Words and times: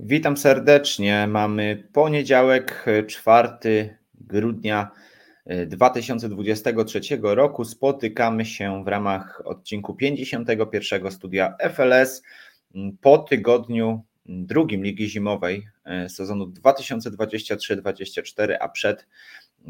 Witam 0.00 0.36
serdecznie. 0.36 1.26
Mamy 1.26 1.88
poniedziałek, 1.92 2.86
4 3.06 3.98
grudnia 4.14 4.90
2023 5.66 7.00
roku. 7.22 7.64
Spotykamy 7.64 8.44
się 8.44 8.84
w 8.84 8.88
ramach 8.88 9.42
odcinku 9.44 9.94
51 9.94 11.10
studia 11.10 11.54
FLS 11.72 12.22
po 13.00 13.18
tygodniu 13.18 14.04
drugim 14.26 14.82
Ligi 14.82 15.08
Zimowej 15.08 15.68
e, 15.84 16.08
sezonu 16.08 16.46
2023-2024, 16.46 18.56
a 18.60 18.68
przed 18.68 19.06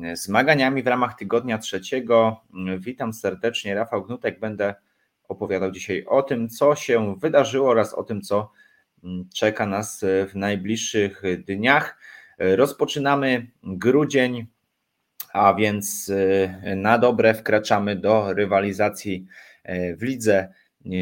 e, 0.03 0.17
zmaganiami 0.17 0.83
w 0.83 0.87
ramach 0.87 1.19
tygodnia 1.19 1.59
trzeciego. 1.59 2.41
Witam 2.79 3.13
serdecznie, 3.13 3.75
Rafał 3.75 4.05
Gnutek. 4.05 4.41
Będę 4.41 4.75
opowiadał 5.29 5.71
dzisiaj 5.71 6.05
o 6.05 6.23
tym, 6.23 6.49
co 6.49 6.75
się 6.75 7.17
wydarzyło 7.17 7.71
oraz 7.71 7.95
o 7.95 8.03
tym, 8.03 8.23
co 8.23 8.51
czeka 9.35 9.67
nas 9.67 10.05
w 10.29 10.35
najbliższych 10.35 11.23
dniach. 11.47 11.99
Rozpoczynamy 12.39 13.47
grudzień, 13.63 14.47
a 15.33 15.55
więc 15.55 16.13
e, 16.63 16.77
na 16.77 16.99
dobre 16.99 17.35
wkraczamy 17.35 17.97
do 17.97 18.33
rywalizacji 18.33 19.27
w 19.97 20.03
lidze 20.03 20.49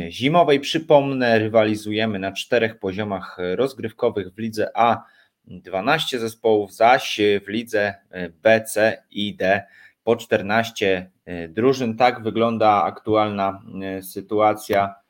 zimowej. 0.09 0.61
Przypomnę, 0.61 1.39
rywalizujemy 1.39 2.19
na 2.19 2.33
czterech 2.33 2.79
poziomach 2.79 3.37
rozgrywkowych 3.55 4.35
w 4.35 4.39
lidze 4.39 4.71
A 4.75 5.03
12 5.45 6.19
zespołów, 6.19 6.75
zaś 6.75 7.21
w 7.45 7.49
lidze 7.49 7.95
B, 8.43 8.61
C 8.61 9.03
i 9.11 9.37
D 9.37 9.63
po 10.05 10.17
14 10.17 11.11
drużyn. 11.49 11.97
Tak 11.97 12.23
wygląda 12.23 12.85
aktualna 12.85 13.63
sytuacja 14.03 14.85
e, 14.85 15.06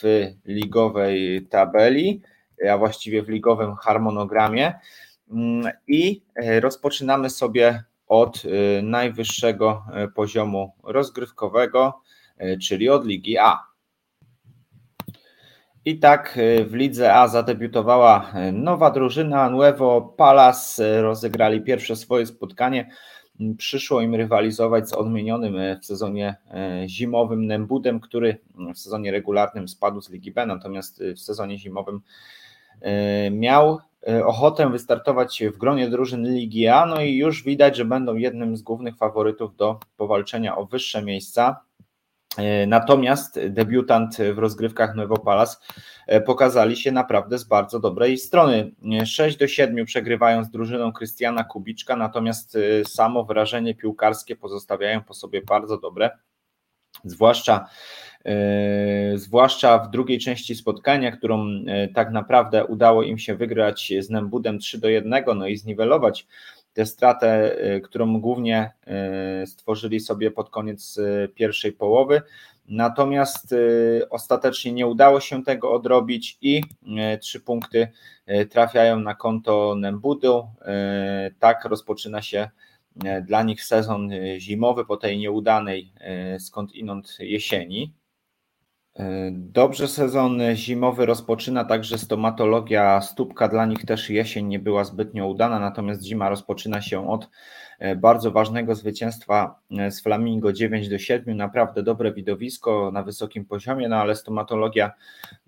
w 0.00 0.02
ligowej 0.44 1.46
tabeli, 1.46 2.22
a 2.70 2.78
właściwie 2.78 3.22
w 3.22 3.28
ligowym 3.28 3.74
harmonogramie. 3.74 4.74
I 5.88 6.22
rozpoczynamy 6.60 7.30
sobie 7.30 7.82
od 8.06 8.42
najwyższego 8.82 9.84
poziomu 10.14 10.72
rozgrywkowego. 10.84 12.00
E, 12.38 12.56
czyli 12.56 12.88
od 12.88 13.06
Ligi 13.06 13.38
A. 13.38 13.62
I 15.84 15.98
tak 15.98 16.38
e, 16.38 16.64
w 16.64 16.74
Lidze 16.74 17.14
A 17.14 17.28
zadebiutowała 17.28 18.30
e, 18.34 18.52
nowa 18.52 18.90
drużyna 18.90 19.50
Nuevo 19.50 20.00
Palace. 20.00 21.02
Rozegrali 21.02 21.60
pierwsze 21.60 21.96
swoje 21.96 22.26
spotkanie. 22.26 22.90
Przyszło 23.58 24.00
im 24.00 24.14
rywalizować 24.14 24.88
z 24.88 24.92
odmienionym 24.92 25.56
w 25.82 25.86
sezonie 25.86 26.36
zimowym 26.86 27.46
Nembudem, 27.46 28.00
który 28.00 28.38
w 28.74 28.78
sezonie 28.78 29.12
regularnym 29.12 29.68
spadł 29.68 30.00
z 30.00 30.10
Ligi 30.10 30.32
B, 30.32 30.46
natomiast 30.46 31.02
w 31.16 31.20
sezonie 31.20 31.58
zimowym 31.58 32.00
miał 33.30 33.78
ochotę 34.24 34.70
wystartować 34.70 35.42
w 35.54 35.58
gronie 35.58 35.88
drużyn 35.88 36.34
Ligi 36.34 36.68
A, 36.68 36.86
no 36.86 37.00
i 37.00 37.16
już 37.16 37.42
widać, 37.42 37.76
że 37.76 37.84
będą 37.84 38.16
jednym 38.16 38.56
z 38.56 38.62
głównych 38.62 38.96
faworytów 38.96 39.56
do 39.56 39.80
powalczenia 39.96 40.56
o 40.56 40.66
wyższe 40.66 41.02
miejsca. 41.02 41.65
E, 42.38 42.66
natomiast 42.66 43.40
debiutant 43.48 44.16
w 44.34 44.38
rozgrywkach 44.38 44.94
Nuevo 44.94 45.24
e, 46.06 46.20
pokazali 46.20 46.76
się 46.76 46.92
naprawdę 46.92 47.38
z 47.38 47.44
bardzo 47.44 47.80
dobrej 47.80 48.18
strony. 48.18 48.70
6 49.04 49.36
do 49.36 49.48
7 49.48 49.84
przegrywają 49.84 50.44
z 50.44 50.50
drużyną 50.50 50.92
Krystiana 50.92 51.44
Kubiczka, 51.44 51.96
natomiast 51.96 52.56
e, 52.56 52.84
samo 52.84 53.24
wrażenie 53.24 53.74
piłkarskie 53.74 54.36
pozostawiają 54.36 55.02
po 55.02 55.14
sobie 55.14 55.42
bardzo 55.42 55.78
dobre, 55.78 56.10
zwłaszcza 57.04 57.68
zwłaszcza 59.14 59.78
w 59.78 59.90
drugiej 59.90 60.18
części 60.18 60.54
spotkania, 60.54 61.12
którą 61.12 61.46
tak 61.94 62.10
naprawdę 62.10 62.64
udało 62.64 63.02
im 63.02 63.18
się 63.18 63.34
wygrać 63.34 63.92
z 64.00 64.10
Nembudem 64.10 64.58
3 64.58 64.78
do 64.78 64.88
1, 64.88 65.24
no 65.36 65.46
i 65.46 65.56
zniwelować 65.56 66.26
tę 66.76 66.86
stratę, 66.86 67.56
y, 67.76 67.80
którą 67.80 68.20
głównie 68.20 68.72
y, 69.42 69.46
stworzyli 69.46 70.00
sobie 70.00 70.30
pod 70.30 70.50
koniec 70.50 70.98
y, 70.98 71.28
pierwszej 71.34 71.72
połowy. 71.72 72.22
Natomiast 72.68 73.54
ostatecznie 74.10 74.72
nie 74.72 74.86
udało 74.86 75.20
się 75.20 75.44
tego 75.44 75.72
odrobić 75.72 76.38
i 76.40 76.62
trzy 77.20 77.40
punkty 77.40 77.88
trafiają 78.50 79.00
na 79.00 79.14
konto 79.14 79.74
Nembudu. 79.74 80.46
Tak 81.38 81.64
rozpoczyna 81.64 82.22
się 82.22 82.50
dla 83.22 83.42
nich 83.42 83.64
sezon 83.64 84.10
zimowy 84.38 84.84
po 84.84 84.96
tej 84.96 85.18
nieudanej 85.18 85.92
skąd 86.38 86.74
inąd 86.74 87.16
jesieni. 87.20 87.92
Dobrze 89.32 89.88
sezon 89.88 90.40
zimowy 90.54 91.06
rozpoczyna 91.06 91.64
także 91.64 91.98
stomatologia 91.98 93.00
stópka. 93.00 93.48
Dla 93.48 93.66
nich 93.66 93.84
też 93.84 94.10
jesień 94.10 94.46
nie 94.46 94.58
była 94.58 94.84
zbytnio 94.84 95.26
udana, 95.26 95.60
natomiast 95.60 96.02
zima 96.02 96.28
rozpoczyna 96.28 96.80
się 96.80 97.10
od 97.10 97.28
e, 97.78 97.96
bardzo 97.96 98.30
ważnego 98.30 98.74
zwycięstwa 98.74 99.60
e, 99.78 99.90
z 99.90 100.02
Flamingo 100.02 100.52
9 100.52 100.88
do 100.88 100.98
7. 100.98 101.36
Naprawdę 101.36 101.82
dobre 101.82 102.12
widowisko 102.12 102.90
na 102.92 103.02
wysokim 103.02 103.44
poziomie, 103.44 103.88
no 103.88 103.96
ale 103.96 104.16
stomatologia 104.16 104.92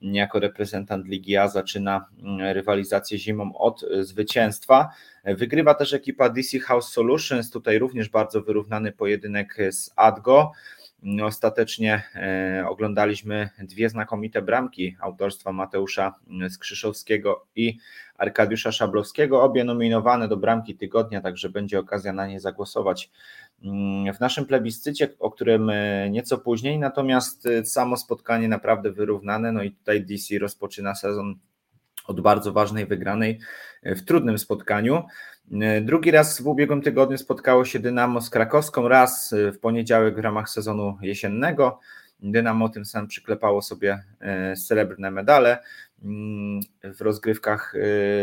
jako 0.02 0.40
reprezentant 0.40 1.06
Ligi 1.06 1.36
A 1.36 1.48
zaczyna 1.48 2.06
mm, 2.22 2.40
rywalizację 2.40 3.18
zimą 3.18 3.56
od 3.56 3.82
e, 3.82 4.04
zwycięstwa. 4.04 4.88
Wygrywa 5.24 5.74
też 5.74 5.94
ekipa 5.94 6.28
DC 6.28 6.58
House 6.58 6.92
Solutions, 6.92 7.50
tutaj 7.50 7.78
również 7.78 8.08
bardzo 8.08 8.42
wyrównany 8.42 8.92
pojedynek 8.92 9.56
z 9.70 9.92
Adgo. 9.96 10.52
Ostatecznie 11.24 12.02
e, 12.14 12.64
oglądaliśmy 12.68 13.50
dwie 13.58 13.88
znakomite 13.88 14.42
bramki 14.42 14.96
autorstwa 15.00 15.52
Mateusza 15.52 16.14
Skrzyszowskiego 16.50 17.46
i 17.56 17.78
Arkadiusza 18.16 18.72
Szablowskiego, 18.72 19.42
obie 19.42 19.64
nominowane 19.64 20.28
do 20.28 20.36
bramki 20.36 20.76
tygodnia, 20.76 21.20
także 21.20 21.48
będzie 21.48 21.78
okazja 21.78 22.12
na 22.12 22.26
nie 22.26 22.40
zagłosować 22.40 23.10
mm, 23.64 24.14
w 24.14 24.20
naszym 24.20 24.46
plebiscycie, 24.46 25.08
o 25.18 25.30
którym 25.30 25.70
e, 25.70 26.10
nieco 26.10 26.38
później, 26.38 26.78
natomiast 26.78 27.46
e, 27.46 27.64
samo 27.64 27.96
spotkanie 27.96 28.48
naprawdę 28.48 28.92
wyrównane, 28.92 29.52
no 29.52 29.62
i 29.62 29.70
tutaj 29.70 30.04
DC 30.04 30.38
rozpoczyna 30.38 30.94
sezon 30.94 31.34
od 32.08 32.20
bardzo 32.20 32.52
ważnej 32.52 32.86
wygranej 32.86 33.40
w 33.82 34.04
trudnym 34.04 34.38
spotkaniu. 34.38 35.04
Drugi 35.80 36.10
raz 36.10 36.40
w 36.40 36.46
ubiegłym 36.46 36.82
tygodniu 36.82 37.18
spotkało 37.18 37.64
się 37.64 37.78
Dynamo 37.78 38.20
z 38.20 38.30
Krakowską, 38.30 38.88
raz 38.88 39.34
w 39.54 39.58
poniedziałek 39.58 40.16
w 40.16 40.18
ramach 40.18 40.50
sezonu 40.50 40.98
jesiennego. 41.02 41.80
Dynamo 42.20 42.68
tym 42.68 42.84
samym 42.84 43.08
przyklepało 43.08 43.62
sobie 43.62 44.02
e, 44.20 44.56
srebrne 44.56 45.10
medale 45.10 45.58
mm, 46.04 46.60
w 46.94 47.00
rozgrywkach, 47.00 47.74
e, 47.74 47.78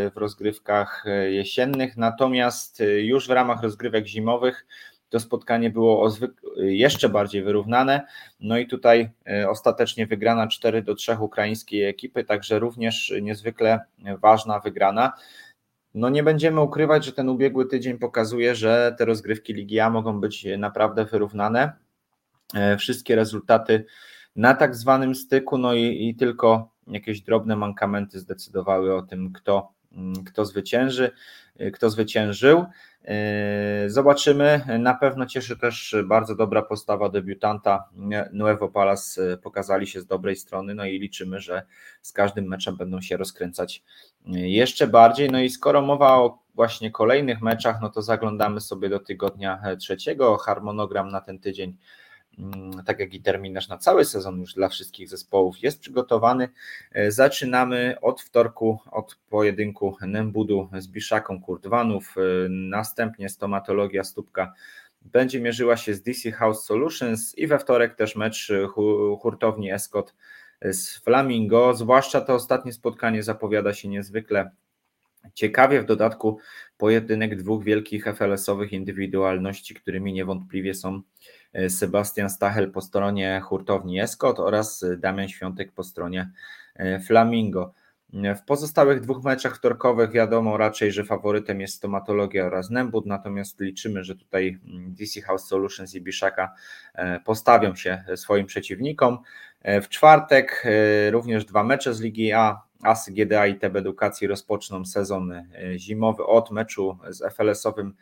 w 0.09 0.13
rozgrywkach 0.16 1.06
jesiennych, 1.29 1.97
natomiast 1.97 2.84
już 2.97 3.28
w 3.28 3.31
ramach 3.31 3.63
rozgrywek 3.63 4.07
zimowych 4.07 4.66
to 5.09 5.19
spotkanie 5.19 5.69
było 5.69 6.11
jeszcze 6.57 7.09
bardziej 7.09 7.43
wyrównane. 7.43 8.07
No 8.39 8.57
i 8.57 8.67
tutaj 8.67 9.09
e, 9.27 9.49
ostatecznie 9.49 10.07
wygrana 10.07 10.47
4 10.47 10.81
do 10.81 10.95
3 10.95 11.17
ukraińskiej 11.19 11.83
ekipy, 11.83 12.23
także 12.23 12.59
również 12.59 13.13
niezwykle 13.21 13.79
ważna 14.21 14.59
wygrana. 14.59 15.13
No 15.94 16.09
nie 16.09 16.23
będziemy 16.23 16.61
ukrywać, 16.61 17.05
że 17.05 17.11
ten 17.11 17.29
ubiegły 17.29 17.65
tydzień 17.65 17.97
pokazuje, 17.97 18.55
że 18.55 18.95
te 18.97 19.05
rozgrywki 19.05 19.53
Ligi 19.53 19.79
A 19.79 19.89
mogą 19.89 20.19
być 20.19 20.47
naprawdę 20.57 21.05
wyrównane. 21.05 21.73
E, 22.53 22.77
wszystkie 22.77 23.15
rezultaty 23.15 23.85
na 24.35 24.53
tak 24.53 24.75
zwanym 24.75 25.15
styku, 25.15 25.57
no 25.57 25.73
i, 25.73 26.09
i 26.09 26.15
tylko 26.15 26.69
jakieś 26.88 27.21
drobne 27.21 27.55
mankamenty 27.55 28.19
zdecydowały 28.19 28.95
o 28.95 29.01
tym, 29.01 29.33
kto, 29.33 29.71
kto 30.25 30.45
zwycięży, 30.45 31.11
kto 31.73 31.89
zwyciężył. 31.89 32.66
E, 33.06 33.89
zobaczymy. 33.89 34.61
Na 34.79 34.94
pewno 34.94 35.25
cieszy 35.25 35.57
też 35.57 35.95
bardzo 36.06 36.35
dobra 36.35 36.61
postawa 36.61 37.09
debiutanta 37.09 37.89
Nuevo 38.33 38.69
Palace. 38.69 39.38
Pokazali 39.38 39.88
się 39.88 40.01
z 40.01 40.06
dobrej 40.06 40.35
strony, 40.35 40.75
no 40.75 40.86
i 40.86 41.00
liczymy, 41.00 41.39
że 41.39 41.63
z 42.01 42.12
każdym 42.12 42.45
meczem 42.45 42.77
będą 42.77 43.01
się 43.01 43.18
rozkręcać 43.18 43.83
jeszcze 44.25 44.88
bardziej. 44.88 45.30
No 45.31 45.39
i 45.39 45.50
skoro 45.50 45.81
mowa 45.81 46.18
o 46.18 46.39
właśnie 46.56 46.92
kolejnych 46.92 47.42
meczach, 47.42 47.81
no 47.81 47.89
to 47.89 48.01
zaglądamy 48.01 48.62
sobie 48.62 48.89
do 48.89 49.00
tygodnia 49.00 49.62
trzeciego. 49.80 50.38
Harmonogram 50.38 51.07
na 51.07 51.21
ten 51.21 51.39
tydzień 51.39 51.77
tak 52.85 52.99
jak 52.99 53.13
i 53.13 53.21
terminarz 53.21 53.67
na 53.67 53.77
cały 53.77 54.05
sezon 54.05 54.39
już 54.39 54.53
dla 54.53 54.69
wszystkich 54.69 55.09
zespołów 55.09 55.63
jest 55.63 55.79
przygotowany. 55.79 56.49
E, 56.91 57.11
zaczynamy 57.11 57.95
od 58.01 58.21
wtorku, 58.21 58.79
od 58.91 59.19
pojedynku 59.29 59.97
Nembudu 60.01 60.69
z 60.77 60.87
Biszaką 60.87 61.41
Kurtwanów, 61.41 62.15
e, 62.17 62.21
następnie 62.49 63.29
stomatologia 63.29 64.03
Stópka 64.03 64.53
będzie 65.01 65.41
mierzyła 65.41 65.77
się 65.77 65.93
z 65.93 66.01
DC 66.01 66.31
House 66.31 66.63
Solutions 66.65 67.37
i 67.37 67.47
we 67.47 67.59
wtorek 67.59 67.95
też 67.95 68.15
mecz 68.15 68.51
hurtowni 69.21 69.71
Escot 69.71 70.15
z 70.61 70.97
Flamingo, 70.97 71.73
zwłaszcza 71.73 72.21
to 72.21 72.33
ostatnie 72.33 72.73
spotkanie 72.73 73.23
zapowiada 73.23 73.73
się 73.73 73.87
niezwykle 73.87 74.51
ciekawie, 75.33 75.81
w 75.81 75.85
dodatku 75.85 76.37
pojedynek 76.77 77.35
dwóch 77.35 77.63
wielkich 77.63 78.05
FLS-owych 78.05 78.73
indywidualności, 78.73 79.75
którymi 79.75 80.13
niewątpliwie 80.13 80.73
są 80.73 81.01
E, 81.44 81.44
Sebastian 81.69 82.30
Stachel 82.30 82.72
po 82.72 82.81
stronie 82.81 83.42
hurtowni 83.44 84.00
Escot 84.00 84.40
oraz 84.40 84.86
Damian 84.98 85.30
Świątek 85.30 85.72
po 85.72 85.84
stronie 85.84 86.31
e, 86.75 87.00
Flamingo. 87.00 87.74
W 88.36 88.42
pozostałych 88.46 89.02
dwóch 89.02 89.24
meczach 89.24 89.56
wtorkowych 89.56 90.12
wiadomo 90.12 90.57
raczej, 90.57 90.92
że 90.92 91.04
faworytem 91.04 91.62
jest 91.62 91.75
stomatologia 91.75 92.46
oraz 92.46 92.69
Nembud, 92.69 93.06
natomiast 93.06 93.60
liczymy, 93.60 94.04
że 94.04 94.16
tutaj 94.16 94.60
DC 94.88 95.22
House 95.22 95.48
Solutions 95.48 95.96
i 95.96 96.02
Biszaka 96.02 96.54
e, 96.94 97.19
postawią 97.19 97.75
się 97.75 98.04
swoim 98.16 98.46
przeciwnikom. 98.46 99.18
E, 99.62 99.81
w 99.81 99.90
czwartek 99.90 100.63
e, 100.66 101.12
również 101.12 101.46
dwa 101.46 101.63
mecze 101.63 101.94
z 101.94 102.02
Ligi 102.02 102.31
A. 102.31 102.62
ASY 102.84 103.12
GDA 103.12 103.48
i 103.48 103.56
TB 103.56 103.75
Edukacji 103.75 104.28
rozpoczną 104.28 104.86
sezon 104.86 105.34
zimowy 105.75 106.25
od 106.25 106.52
meczu 106.52 106.98
z 107.10 107.34
FLS-owym 107.34 107.94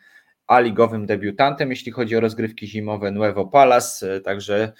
a 0.46 0.60
ligowym 0.60 1.06
debiutantem, 1.06 1.70
jeśli 1.70 1.92
chodzi 1.92 2.16
o 2.16 2.20
rozgrywki 2.20 2.66
zimowe 2.66 3.10
Nuevo 3.10 3.46
Palace, 3.46 4.20
także 4.20 4.72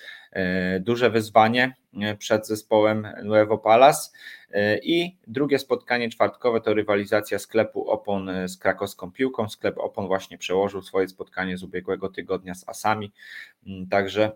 duże 0.80 1.10
wyzwanie 1.10 1.74
przed 2.18 2.46
zespołem 2.46 3.08
Nuevo 3.22 3.58
Palace. 3.58 4.10
I 4.82 5.16
drugie 5.26 5.58
spotkanie 5.58 6.08
czwartkowe 6.08 6.60
to 6.60 6.74
rywalizacja 6.74 7.38
sklepu 7.38 7.90
Opon 7.90 8.30
z 8.48 8.58
krakowską 8.58 9.12
piłką. 9.12 9.48
Sklep 9.48 9.78
Opon 9.78 10.06
właśnie 10.06 10.38
przełożył 10.38 10.82
swoje 10.82 11.08
spotkanie 11.08 11.56
z 11.58 11.62
ubiegłego 11.62 12.08
tygodnia 12.08 12.54
z 12.54 12.68
Asami, 12.68 13.12
także 13.90 14.32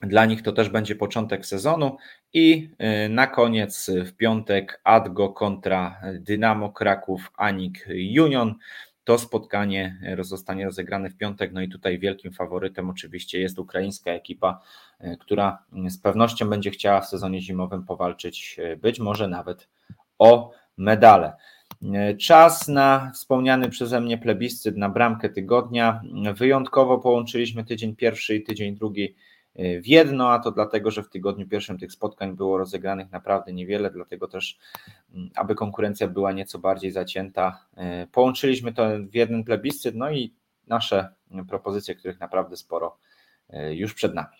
dla 0.00 0.24
nich 0.24 0.42
to 0.42 0.52
też 0.52 0.68
będzie 0.68 0.96
początek 0.96 1.46
sezonu 1.46 1.96
i 2.32 2.70
na 3.10 3.26
koniec 3.26 3.90
w 4.06 4.12
piątek 4.12 4.80
Adgo 4.84 5.28
kontra 5.28 6.00
Dynamo 6.14 6.72
Kraków 6.72 7.30
Anik 7.36 7.88
Union. 8.20 8.54
To 9.06 9.18
spotkanie 9.18 9.98
zostanie 10.20 10.64
rozegrane 10.64 11.10
w 11.10 11.16
piątek, 11.16 11.52
no 11.52 11.60
i 11.60 11.68
tutaj 11.68 11.98
wielkim 11.98 12.32
faworytem 12.32 12.90
oczywiście 12.90 13.40
jest 13.40 13.58
ukraińska 13.58 14.10
ekipa, 14.10 14.60
e, 14.98 15.16
która 15.16 15.58
z 15.88 15.98
pewnością 15.98 16.50
będzie 16.50 16.70
chciała 16.70 17.00
w 17.00 17.08
sezonie 17.08 17.40
zimowym 17.40 17.84
powalczyć 17.84 18.56
e, 18.62 18.76
być 18.76 19.00
może 19.00 19.28
nawet 19.28 19.68
o 20.18 20.50
medale. 20.76 21.32
E, 21.94 22.16
czas 22.16 22.68
na 22.68 23.10
wspomniany 23.14 23.68
przeze 23.68 24.00
mnie 24.00 24.18
plebiscyt 24.18 24.76
na 24.76 24.88
bramkę 24.88 25.28
tygodnia. 25.28 26.00
Wyjątkowo 26.34 26.98
połączyliśmy 26.98 27.64
tydzień 27.64 27.96
pierwszy 27.96 28.36
i 28.36 28.42
tydzień 28.42 28.74
drugi 28.74 29.14
w 29.58 29.86
jedno, 29.86 30.30
a 30.30 30.38
to 30.38 30.50
dlatego, 30.50 30.90
że 30.90 31.02
w 31.02 31.08
tygodniu 31.08 31.48
pierwszym 31.48 31.78
tych 31.78 31.92
spotkań 31.92 32.36
było 32.36 32.58
rozegranych 32.58 33.10
naprawdę 33.10 33.52
niewiele, 33.52 33.90
dlatego 33.90 34.28
też, 34.28 34.58
mm, 35.14 35.30
aby 35.34 35.54
konkurencja 35.54 36.08
była 36.08 36.32
nieco 36.32 36.58
bardziej 36.58 36.90
zacięta, 36.90 37.66
e, 37.76 38.06
połączyliśmy 38.06 38.72
to 38.72 38.88
w 39.10 39.14
jeden 39.14 39.44
plebiscyt, 39.44 39.94
no 39.94 40.10
i 40.10 40.34
nasze 40.66 41.14
propozycje, 41.48 41.94
których 41.94 42.20
naprawdę 42.20 42.56
sporo 42.56 42.98
e, 43.50 43.74
już 43.74 43.94
przed 43.94 44.14
nami. 44.14 44.36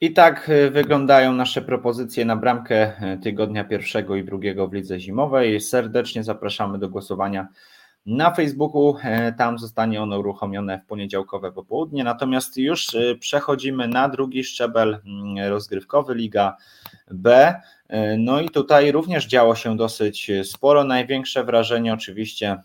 I 0.00 0.12
tak 0.12 0.48
e, 0.48 0.70
wyglądają 0.70 1.32
nasze 1.32 1.62
propozycje 1.62 2.24
na 2.24 2.36
bramkę 2.36 2.76
e, 2.76 3.18
tygodnia 3.18 3.64
pierwszego 3.64 4.16
i 4.16 4.24
drugiego 4.24 4.68
w 4.68 4.72
lidze 4.72 5.00
zimowej. 5.00 5.60
Serdecznie 5.60 6.24
zapraszamy 6.24 6.78
do 6.78 6.88
głosowania 6.88 7.48
na 8.06 8.34
Facebooku. 8.34 8.96
E, 9.02 9.32
tam 9.32 9.58
zostanie 9.58 10.02
ono 10.02 10.18
uruchomione 10.18 10.78
w 10.78 10.86
poniedziałkowe 10.86 11.52
popołudnie. 11.52 12.04
Natomiast 12.04 12.56
już 12.56 12.86
przechodzimy 13.20 13.88
na 13.88 14.08
drugi 14.08 14.44
szczebel 14.44 14.98
mm, 15.06 15.50
rozgrywkowy 15.50 16.14
Liga 16.14 16.56
B. 17.10 17.54
No 18.18 18.40
i 18.40 18.48
tutaj 18.48 18.92
również 18.92 19.26
działo 19.26 19.54
się 19.54 19.76
dosyć 19.76 20.30
sporo. 20.44 20.84
Największe 20.84 21.44
wrażenie 21.44 21.94
oczywiście 21.94 22.56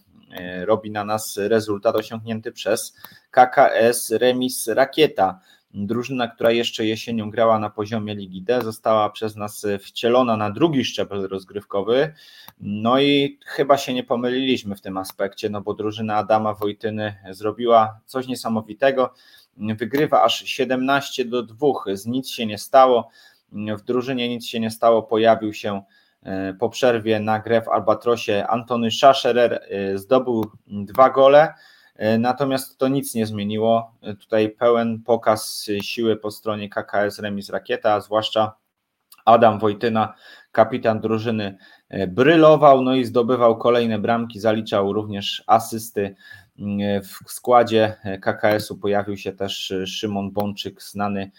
robi 0.65 0.91
na 0.91 1.03
nas 1.03 1.37
rezultat 1.37 1.95
osiągnięty 1.95 2.51
przez 2.51 2.97
KKS 3.31 4.11
Remis 4.11 4.67
Rakieta. 4.67 5.39
Drużyna, 5.73 6.27
która 6.27 6.51
jeszcze 6.51 6.85
jesienią 6.85 7.29
grała 7.29 7.59
na 7.59 7.69
poziomie 7.69 8.15
Ligi 8.15 8.41
D, 8.41 8.61
została 8.61 9.09
przez 9.09 9.35
nas 9.35 9.65
wcielona 9.79 10.37
na 10.37 10.51
drugi 10.51 10.85
szczebel 10.85 11.27
rozgrywkowy. 11.27 12.13
No 12.59 12.99
i 12.99 13.39
chyba 13.45 13.77
się 13.77 13.93
nie 13.93 14.03
pomyliliśmy 14.03 14.75
w 14.75 14.81
tym 14.81 14.97
aspekcie, 14.97 15.49
no 15.49 15.61
bo 15.61 15.73
drużyna 15.73 16.15
Adama 16.15 16.53
Wojtyny 16.53 17.15
zrobiła 17.31 17.99
coś 18.05 18.27
niesamowitego. 18.27 19.13
Wygrywa 19.57 20.23
aż 20.23 20.45
17 20.45 21.25
do 21.25 21.43
2, 21.43 21.67
z 21.93 22.05
nic 22.05 22.29
się 22.29 22.45
nie 22.45 22.57
stało. 22.57 23.09
W 23.51 23.81
drużynie 23.81 24.29
nic 24.29 24.45
się 24.45 24.59
nie 24.59 24.71
stało, 24.71 25.03
pojawił 25.03 25.53
się 25.53 25.81
e, 26.23 26.53
po 26.53 26.69
przerwie 26.69 27.19
na 27.19 27.39
grę 27.39 27.61
w 27.61 27.69
Albatrosie 27.69 28.47
Antony 28.47 28.91
Szaszerer, 28.91 29.53
e, 29.53 29.97
zdobył 29.97 30.51
dwa 30.67 31.09
gole. 31.09 31.53
E, 31.95 32.17
natomiast 32.17 32.77
to 32.77 32.87
nic 32.87 33.15
nie 33.15 33.25
zmieniło. 33.25 33.93
E, 34.01 34.15
tutaj 34.15 34.49
pełen 34.49 35.03
pokaz 35.03 35.67
siły 35.81 36.17
po 36.17 36.31
stronie 36.31 36.69
KKS 36.69 37.19
Remis 37.19 37.49
Rakieta, 37.49 38.01
zwłaszcza 38.01 38.55
Adam 39.25 39.59
Wojtyna, 39.59 40.13
kapitan 40.51 40.99
drużyny, 41.01 41.57
brylował, 42.07 42.81
no 42.81 42.95
i 42.95 43.05
zdobywał 43.05 43.57
kolejne 43.57 43.99
bramki, 43.99 44.39
zaliczał 44.39 44.93
również 44.93 45.43
asysty. 45.47 46.15
W 47.03 47.31
składzie 47.31 47.95
KKS-u 48.21 48.77
pojawił 48.77 49.17
się 49.17 49.31
też 49.31 49.73
Szymon 49.85 50.31
Bączyk, 50.31 50.81
znany 50.81 51.31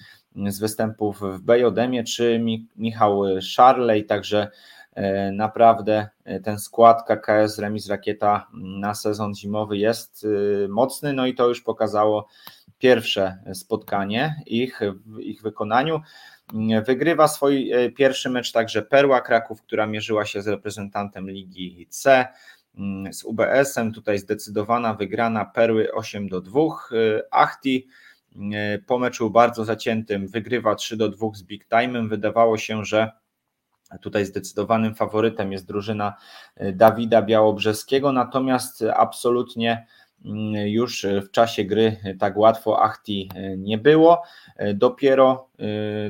z 0.46 0.58
występów 0.58 1.20
w 1.20 1.40
Bejodemie, 1.42 2.04
czy 2.04 2.40
Michał 2.76 3.22
Szarlej, 3.40 4.06
także 4.06 4.50
E, 4.83 4.83
naprawdę 5.32 6.08
e, 6.24 6.40
ten 6.40 6.58
skład 6.58 7.02
KKS 7.06 7.58
Remis 7.58 7.88
Rakieta 7.88 8.46
na 8.52 8.94
sezon 8.94 9.34
zimowy 9.34 9.78
jest 9.78 10.26
e, 10.64 10.68
mocny, 10.68 11.12
no 11.12 11.26
i 11.26 11.34
to 11.34 11.48
już 11.48 11.60
pokazało 11.62 12.28
pierwsze 12.78 13.38
spotkanie 13.54 14.42
ich 14.46 14.80
w 15.06 15.20
ich 15.20 15.42
wykonaniu. 15.42 16.00
Wygrywa 16.86 17.28
swój 17.28 17.72
pierwszy 17.96 18.30
mecz 18.30 18.52
także 18.52 18.82
Perła 18.82 19.20
Kraków, 19.20 19.62
która 19.62 19.86
mierzyła 19.86 20.24
się 20.24 20.42
z 20.42 20.48
reprezentantem 20.48 21.30
Ligi 21.30 21.86
C 21.90 22.26
z 23.12 23.24
UBS-em. 23.24 23.92
Tutaj 23.92 24.18
zdecydowana 24.18 24.94
wygrana 24.94 25.44
Perły 25.44 25.92
8 25.92 26.28
do 26.28 26.40
2. 26.40 26.60
Achti 27.30 27.88
po 28.86 28.98
meczu 28.98 29.30
bardzo 29.30 29.64
zaciętym 29.64 30.28
wygrywa 30.28 30.74
3 30.74 30.96
do 30.96 31.08
2 31.08 31.28
z 31.34 31.42
Big 31.42 31.68
Time'em. 31.68 32.08
Wydawało 32.08 32.58
się, 32.58 32.84
że 32.84 33.12
Tutaj 34.00 34.26
zdecydowanym 34.26 34.94
faworytem 34.94 35.52
jest 35.52 35.66
drużyna 35.66 36.14
e, 36.56 36.72
Dawida 36.72 37.22
Białobrzeskiego, 37.22 38.12
natomiast 38.12 38.84
absolutnie 38.96 39.86
mm, 40.24 40.68
już 40.68 41.06
w 41.22 41.30
czasie 41.30 41.64
gry 41.64 41.96
tak 42.18 42.36
łatwo 42.36 42.82
Achti 42.82 43.30
e, 43.34 43.56
nie 43.56 43.78
było. 43.78 44.22
E, 44.56 44.74
dopiero, 44.74 45.48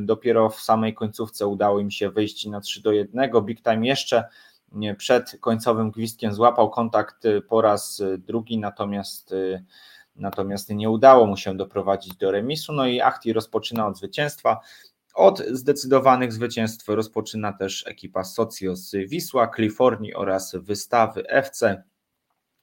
dopiero 0.01 0.51
w 0.51 0.61
samej 0.61 0.95
końcówce 0.95 1.47
udało 1.47 1.79
im 1.79 1.91
się 1.91 2.11
wyjść 2.11 2.47
na 2.47 2.61
3 2.61 2.83
do 2.83 2.93
1. 2.93 3.31
Big 3.45 3.63
Time 3.63 3.87
jeszcze 3.87 4.25
przed 4.97 5.37
końcowym 5.41 5.91
gwizdkiem 5.91 6.35
złapał 6.35 6.71
kontakt 6.71 7.25
po 7.49 7.61
raz 7.61 8.03
drugi, 8.19 8.59
natomiast 8.59 9.35
natomiast 10.17 10.71
nie 10.71 10.91
udało 10.91 11.27
mu 11.27 11.37
się 11.37 11.57
doprowadzić 11.57 12.17
do 12.17 12.31
remisu. 12.31 12.73
No 12.73 12.87
i 12.87 13.01
Achti 13.01 13.33
rozpoczyna 13.33 13.87
od 13.87 13.99
zwycięstwa. 13.99 14.61
Od 15.15 15.43
zdecydowanych 15.47 16.33
zwycięstw 16.33 16.89
rozpoczyna 16.89 17.53
też 17.53 17.87
ekipa 17.87 18.25
Socios 18.25 18.93
Wisła, 19.07 19.47
Kalifornii 19.47 20.15
oraz 20.15 20.57
wystawy 20.57 21.29
FC. 21.29 21.83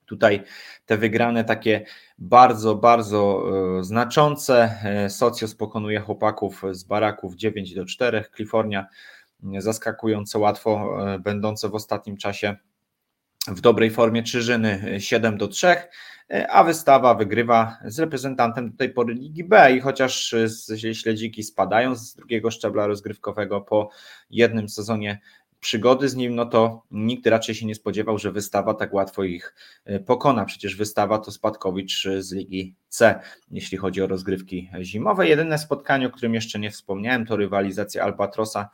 Tutaj 0.05 0.43
te 0.85 0.97
wygrane 0.97 1.43
takie 1.43 1.85
bardzo, 2.17 2.75
bardzo 2.75 3.43
e, 3.79 3.83
znaczące. 3.83 4.77
E, 4.83 5.09
Socios 5.09 5.55
pokonuje 5.55 5.99
chłopaków 5.99 6.61
z 6.71 6.83
baraków 6.83 7.35
9 7.35 7.73
do 7.73 7.85
4. 7.85 8.25
Kalifornia 8.37 8.87
zaskakująco 9.57 10.39
łatwo, 10.39 10.97
e, 11.13 11.19
będące 11.19 11.69
w 11.69 11.75
ostatnim 11.75 12.17
czasie 12.17 12.55
w 13.47 13.61
dobrej 13.61 13.91
formie 13.91 14.23
Czyżyny 14.23 14.97
7 14.99 15.37
do 15.37 15.47
3. 15.47 15.67
E, 15.67 16.51
a 16.51 16.63
wystawa 16.63 17.15
wygrywa 17.15 17.77
z 17.85 17.99
reprezentantem 17.99 18.71
do 18.71 18.77
tej 18.77 18.89
pory 18.89 19.13
Ligi 19.13 19.43
B 19.43 19.71
i 19.75 19.79
chociaż 19.79 20.35
śledziki 20.93 21.43
spadają 21.43 21.95
z 21.95 22.15
drugiego 22.15 22.51
szczebla 22.51 22.87
rozgrywkowego 22.87 23.61
po 23.61 23.89
jednym 24.29 24.69
sezonie 24.69 25.19
przygody 25.61 26.09
z 26.09 26.15
nim, 26.15 26.35
no 26.35 26.45
to 26.45 26.83
nikt 26.91 27.27
raczej 27.27 27.55
się 27.55 27.65
nie 27.65 27.75
spodziewał, 27.75 28.17
że 28.17 28.31
wystawa 28.31 28.73
tak 28.73 28.93
łatwo 28.93 29.23
ich 29.23 29.55
e, 29.85 29.99
pokona. 29.99 30.45
Przecież 30.45 30.75
wystawa 30.75 31.19
to 31.19 31.31
spadkowicz 31.31 32.07
z 32.19 32.31
Ligi 32.31 32.75
C, 32.89 33.19
jeśli 33.51 33.77
chodzi 33.77 34.01
o 34.01 34.07
rozgrywki 34.07 34.69
zimowe. 34.81 35.27
Jedyne 35.27 35.57
spotkanie, 35.57 36.07
o 36.07 36.09
którym 36.09 36.33
jeszcze 36.33 36.59
nie 36.59 36.71
wspomniałem, 36.71 37.25
to 37.25 37.35
rywalizacja 37.35 38.03
Albatrosa 38.03 38.69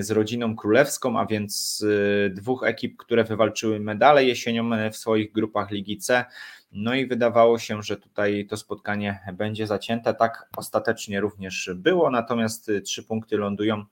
z 0.00 0.10
rodziną 0.10 0.56
królewską, 0.56 1.20
a 1.20 1.26
więc 1.26 1.84
e, 2.26 2.30
dwóch 2.30 2.62
ekip, 2.62 2.96
które 2.96 3.24
wywalczyły 3.24 3.80
medale 3.80 4.24
jesienią 4.24 4.90
w 4.90 4.96
swoich 4.96 5.32
grupach 5.32 5.70
Ligi 5.70 5.98
C. 5.98 6.24
No 6.72 6.94
i 6.94 7.06
wydawało 7.06 7.58
się, 7.58 7.82
że 7.82 7.96
tutaj 7.96 8.46
to 8.46 8.56
spotkanie 8.56 9.20
będzie 9.32 9.66
zacięte. 9.66 10.14
Tak 10.14 10.48
ostatecznie 10.56 11.20
również 11.20 11.70
było, 11.74 12.10
natomiast 12.10 12.70
trzy 12.84 13.02
punkty 13.02 13.36
lądują 13.36 13.84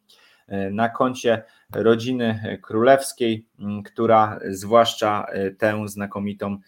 na 0.70 0.88
koncie 0.88 1.42
rodziny 1.72 2.58
królewskiej, 2.62 3.46
która 3.84 4.38
zwłaszcza 4.48 5.26
tę 5.58 5.88
znakomitą, 5.88 6.58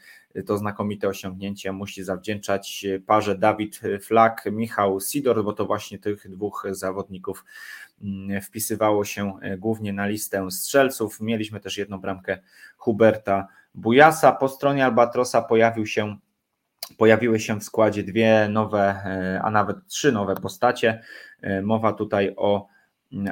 to 0.47 0.59
znakomite 0.59 1.09
osiągnięcie 1.09 1.73
musi 1.73 2.05
zawdzięczać 2.05 2.87
parze 3.07 3.39
Dawid 3.39 3.81
Flak, 4.01 4.45
Michał 4.53 5.01
Sidor, 5.01 5.45
bo 5.45 5.53
to 5.53 5.67
właśnie 5.67 5.99
tych 5.99 6.31
dwóch 6.31 6.67
zawodników 6.71 7.45
wpisywało 8.43 9.05
się 9.05 9.39
e, 9.43 9.59
głównie 9.59 9.93
na 9.93 10.07
listę 10.07 10.51
strzelców. 10.51 11.21
Mieliśmy 11.21 11.61
też 11.61 11.79
jedną 11.79 11.99
bramkę 11.99 12.39
Huberta 12.77 13.49
Bujasa. 13.75 14.33
Po 14.33 14.49
stronie 14.49 14.85
Albatrosa 14.85 15.43
pojawił 15.43 15.87
się, 15.87 16.17
pojawiły 16.99 17.41
się 17.41 17.61
w 17.61 17.65
składzie 17.65 18.03
dwie 18.03 18.49
nowe, 18.49 18.81
e, 18.81 19.41
a 19.45 19.51
nawet 19.51 19.77
trzy 19.87 20.13
nowe 20.13 20.35
postacie. 20.35 21.03
E, 21.41 21.63
mowa 21.63 21.93
tutaj 21.93 22.35
o 22.37 22.57
mm, 22.57 22.72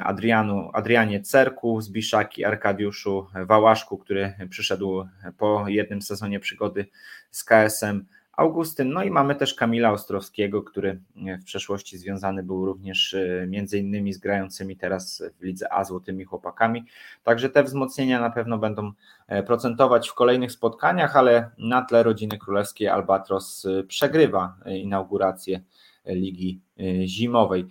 Adrianu, 0.03 0.69
Adrianie 0.73 1.21
Cerku 1.21 1.81
z 1.81 1.89
Biszaki, 1.89 2.45
Arkadiuszu 2.45 3.27
Wałaszku, 3.45 3.97
który 3.97 4.33
przyszedł 4.49 5.05
po 5.37 5.67
jednym 5.67 6.01
sezonie 6.01 6.39
przygody 6.39 6.85
z 7.31 7.43
KSM 7.43 8.05
Augustyn. 8.41 8.89
No 8.93 9.03
i 9.03 9.11
mamy 9.11 9.35
też 9.35 9.53
Kamila 9.53 9.91
Ostrowskiego, 9.91 10.63
który 10.63 10.99
w 11.41 11.43
przeszłości 11.43 11.97
związany 11.97 12.43
był 12.43 12.65
również 12.65 13.13
e, 13.13 13.45
między 13.47 13.79
innymi 13.79 14.13
z 14.13 14.17
grającymi 14.17 14.77
teraz 14.77 15.23
w 15.39 15.43
Lidze 15.43 15.73
A 15.73 15.83
złotymi 15.83 16.23
chłopakami. 16.23 16.85
Także 17.23 17.49
te 17.49 17.63
wzmocnienia 17.63 18.21
na 18.21 18.29
pewno 18.29 18.57
będą 18.57 18.91
e, 19.27 19.43
procentować 19.43 20.09
w 20.09 20.13
kolejnych 20.13 20.51
spotkaniach, 20.51 21.15
ale 21.15 21.49
na 21.57 21.81
tle 21.81 22.03
rodziny 22.03 22.37
królewskiej 22.37 22.87
Albatros 22.87 23.65
e, 23.65 23.83
przegrywa 23.83 24.55
inaugurację 24.65 25.61
Ligi 26.05 26.61
Zimowej. 27.05 27.65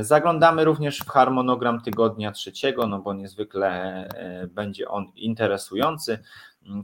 Zaglądamy 0.00 0.64
również 0.64 0.98
w 0.98 1.08
harmonogram 1.08 1.80
tygodnia 1.80 2.32
trzeciego, 2.32 2.86
no 2.86 2.98
bo 2.98 3.14
niezwykle 3.14 4.08
będzie 4.48 4.88
on 4.88 5.06
interesujący. 5.14 6.18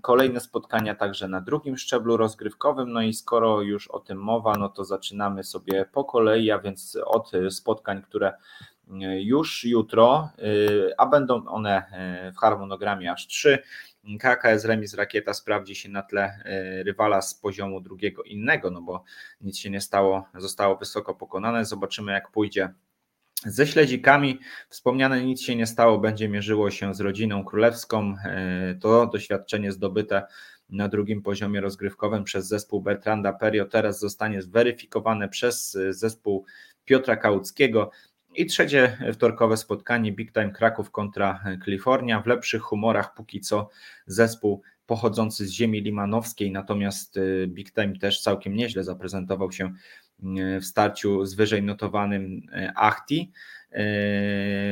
Kolejne 0.03 0.41
spotkania 0.41 0.95
także 0.95 1.29
na 1.29 1.41
drugim 1.41 1.77
szczeblu 1.77 2.17
rozgrywkowym. 2.17 2.93
No 2.93 3.03
i 3.03 3.13
skoro 3.13 3.61
już 3.61 3.89
o 3.89 3.99
tym 3.99 4.19
mowa, 4.19 4.55
no 4.55 4.69
to 4.69 4.85
zaczynamy 4.85 5.45
sobie 5.45 5.85
po 5.93 6.05
kolei, 6.05 6.51
a 6.51 6.59
więc 6.59 6.99
od 7.05 7.33
spotkań, 7.51 8.03
które 8.03 8.33
już 9.19 9.65
jutro, 9.65 10.29
a 10.99 11.07
będą 11.07 11.47
one 11.47 11.83
w 12.35 12.39
harmonogramie 12.39 13.13
aż 13.13 13.27
trzy. 13.27 13.59
KKS 14.21 14.65
Remis 14.65 14.95
Rakieta 14.95 15.35
sprawdzi 15.35 15.75
się 15.75 15.89
na 15.89 16.03
tle 16.03 16.43
rywala 16.85 17.23
z 17.23 17.35
poziomu 17.35 17.81
drugiego 17.81 18.23
innego, 18.23 18.71
no 18.71 18.83
bo 18.83 19.05
nic 19.41 19.59
się 19.59 19.71
nie 19.71 19.81
stało, 19.81 20.29
zostało 20.35 20.77
wysoko 20.77 21.15
pokonane. 21.15 21.65
Zobaczymy, 21.65 22.13
jak 22.13 22.31
pójdzie 22.31 22.75
ze 23.45 23.67
śledzikami 23.67 24.39
wspomniane 24.69 25.25
nic 25.25 25.43
się 25.43 25.57
nie 25.57 25.67
stało, 25.67 25.99
będzie 25.99 26.29
mierzyło 26.29 26.71
się 26.71 26.95
z 26.95 27.01
rodziną 27.01 27.45
królewską. 27.45 28.15
E, 28.25 28.75
to 28.75 29.07
doświadczenie 29.07 29.73
zdobyte 29.73 30.27
na 30.69 30.89
drugim 30.89 31.23
poziomie 31.23 31.61
rozgrywkowym 31.61 32.25
przez 32.25 32.49
zespół 32.49 32.83
Bertranda 32.83 33.33
Perio 33.33 33.65
teraz 33.65 34.01
zostanie 34.01 34.43
zweryfikowane 34.43 35.29
przez 35.29 35.79
zespół 35.91 36.45
Piotra 36.85 37.17
Kałuckiego. 37.17 37.91
I 38.35 38.47
trzecie 38.47 38.99
wtorkowe 39.15 39.57
spotkanie 39.57 40.13
Big 40.13 40.33
Time 40.33 40.51
Kraków 40.51 40.91
kontra 40.91 41.45
Kalifornia. 41.65 42.21
W 42.21 42.27
lepszych 42.27 42.63
humorach 42.63 43.15
póki 43.15 43.41
co 43.41 43.69
zespół 44.07 44.63
pochodzący 44.87 45.47
z 45.47 45.51
ziemi 45.51 45.83
limanowskiej, 45.83 46.53
natomiast 46.53 47.17
e, 47.17 47.47
Big 47.47 47.73
Time 47.73 47.99
też 47.99 48.21
całkiem 48.21 48.55
nieźle 48.55 48.85
zaprezentował 48.85 49.53
się 49.53 49.73
w 50.61 50.65
starciu 50.65 51.27
z 51.27 51.35
wyżej 51.35 51.63
notowanym 51.63 52.43
e, 52.53 52.73
Achti. 52.77 53.33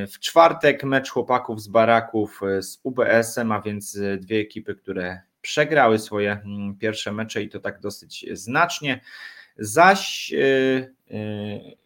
W 0.08 0.18
czwartek 0.20 0.84
mecz 0.84 1.10
chłopaków 1.10 1.62
z 1.62 1.68
Baraków 1.68 2.40
z 2.60 2.80
UBS-em, 2.82 3.52
a 3.52 3.60
więc 3.60 3.98
dwie 4.18 4.40
ekipy, 4.40 4.75
które 4.75 5.20
przegrały 5.40 5.98
swoje 5.98 6.32
mm, 6.32 6.76
pierwsze 6.78 7.12
mecze 7.12 7.42
i 7.42 7.48
to 7.48 7.60
tak 7.60 7.80
dosyć 7.80 8.26
znacznie. 8.32 9.00
Zaś, 9.58 10.34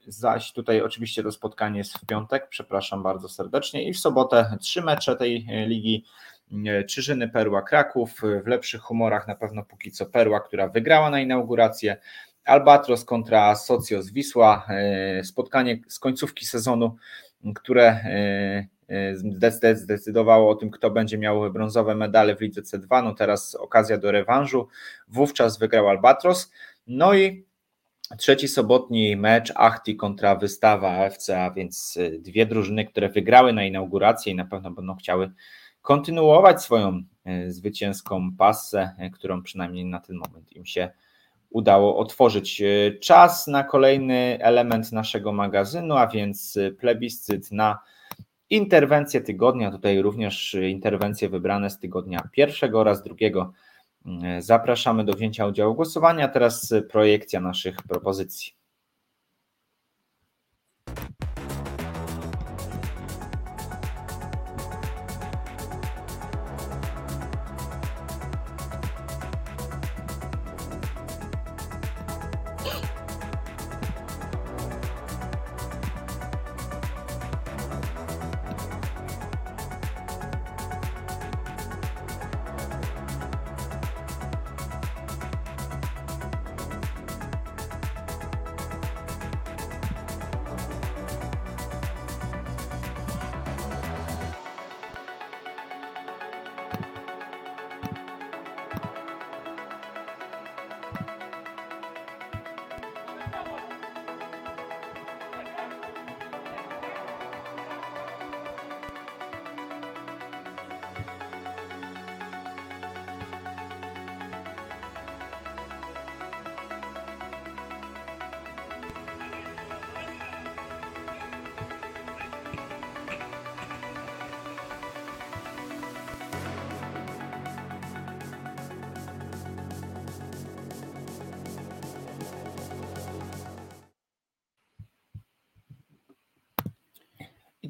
zaś 0.07 0.53
tutaj 0.53 0.81
oczywiście 0.81 1.23
to 1.23 1.33
spotkanie 1.33 1.79
jest 1.79 1.99
w 1.99 2.07
piątek, 2.07 2.49
przepraszam 2.49 3.03
bardzo 3.03 3.29
serdecznie, 3.29 3.89
i 3.89 3.93
w 3.93 3.99
sobotę 3.99 4.57
trzy 4.61 4.83
mecze 4.83 5.17
tej 5.17 5.47
ligi. 5.67 6.05
Czyżyny 6.89 7.29
Perła 7.29 7.63
Kraków, 7.63 8.21
w 8.45 8.47
lepszych 8.47 8.81
humorach 8.81 9.29
na 9.29 9.35
pewno 9.35 9.65
póki 9.65 9.91
co 9.91 10.07
Perła, 10.07 10.41
która 10.41 10.69
wygrała 10.69 11.11
na 11.11 11.21
inaugurację, 11.21 11.97
Albatros 12.45 13.05
kontra 13.05 13.55
Socios 13.57 14.11
Wisła, 14.11 14.67
e, 14.69 15.25
spotkanie 15.25 15.81
z 15.89 15.99
końcówki 15.99 16.47
sezonu, 16.47 16.97
które 17.55 17.87
e, 17.87 18.67
e, 18.89 19.77
zdecydowało 19.77 20.51
o 20.51 20.55
tym, 20.55 20.71
kto 20.71 20.91
będzie 20.91 21.19
miał 21.19 21.53
brązowe 21.53 21.95
medale 21.95 22.37
w 22.37 22.41
lidze 22.41 22.63
C2. 22.63 23.05
No 23.05 23.15
teraz 23.15 23.55
okazja 23.55 23.99
do 23.99 24.11
rewanżu. 24.11 24.69
Wówczas 25.09 25.59
wygrał 25.59 25.89
Albatros. 25.89 26.53
No 26.87 27.15
i 27.15 27.45
trzeci 28.19 28.49
sobotni 28.49 29.17
mecz 29.17 29.53
Achti 29.57 29.97
kontra 29.97 30.37
Wystawa 30.37 31.05
FC, 31.05 31.43
a 31.43 31.51
więc 31.51 31.99
dwie 32.19 32.47
drużyny, 32.47 32.85
które 32.85 33.09
wygrały 33.09 33.53
na 33.53 33.65
inaugurację 33.65 34.33
i 34.33 34.37
na 34.37 34.45
pewno 34.45 34.71
będą 34.71 34.97
chciały 34.97 35.33
kontynuować 35.83 36.63
swoją 36.63 37.03
zwycięską 37.49 38.37
passę, 38.37 38.95
którą 39.13 39.43
przynajmniej 39.43 39.85
na 39.85 40.01
ten 40.01 40.17
moment 40.17 40.53
im 40.53 40.67
się 40.67 40.91
udało 41.51 41.99
otworzyć. 41.99 42.63
Czas 43.01 43.47
na 43.47 43.65
kolejny 43.65 44.39
element 44.41 44.93
naszego 44.93 45.33
magazynu, 45.33 45.97
a 45.97 46.07
więc 46.07 46.59
plebiscyt 46.79 47.53
na 47.53 47.79
interwencje 48.51 49.21
tygodnia. 49.21 49.71
Tutaj 49.71 50.03
również 50.03 50.55
interwencje 50.55 51.29
wybrane 51.29 51.71
z 51.71 51.79
tygodnia 51.79 52.29
pierwszego 52.33 52.81
oraz 52.81 53.03
drugiego. 53.03 53.53
Zapraszamy 54.39 55.05
do 55.05 55.13
wzięcia 55.13 55.47
udziału 55.47 55.73
w 55.73 55.77
głosowaniu. 55.77 56.29
Teraz 56.33 56.75
projekcja 56.91 57.41
naszych 57.41 57.83
propozycji. 57.83 58.60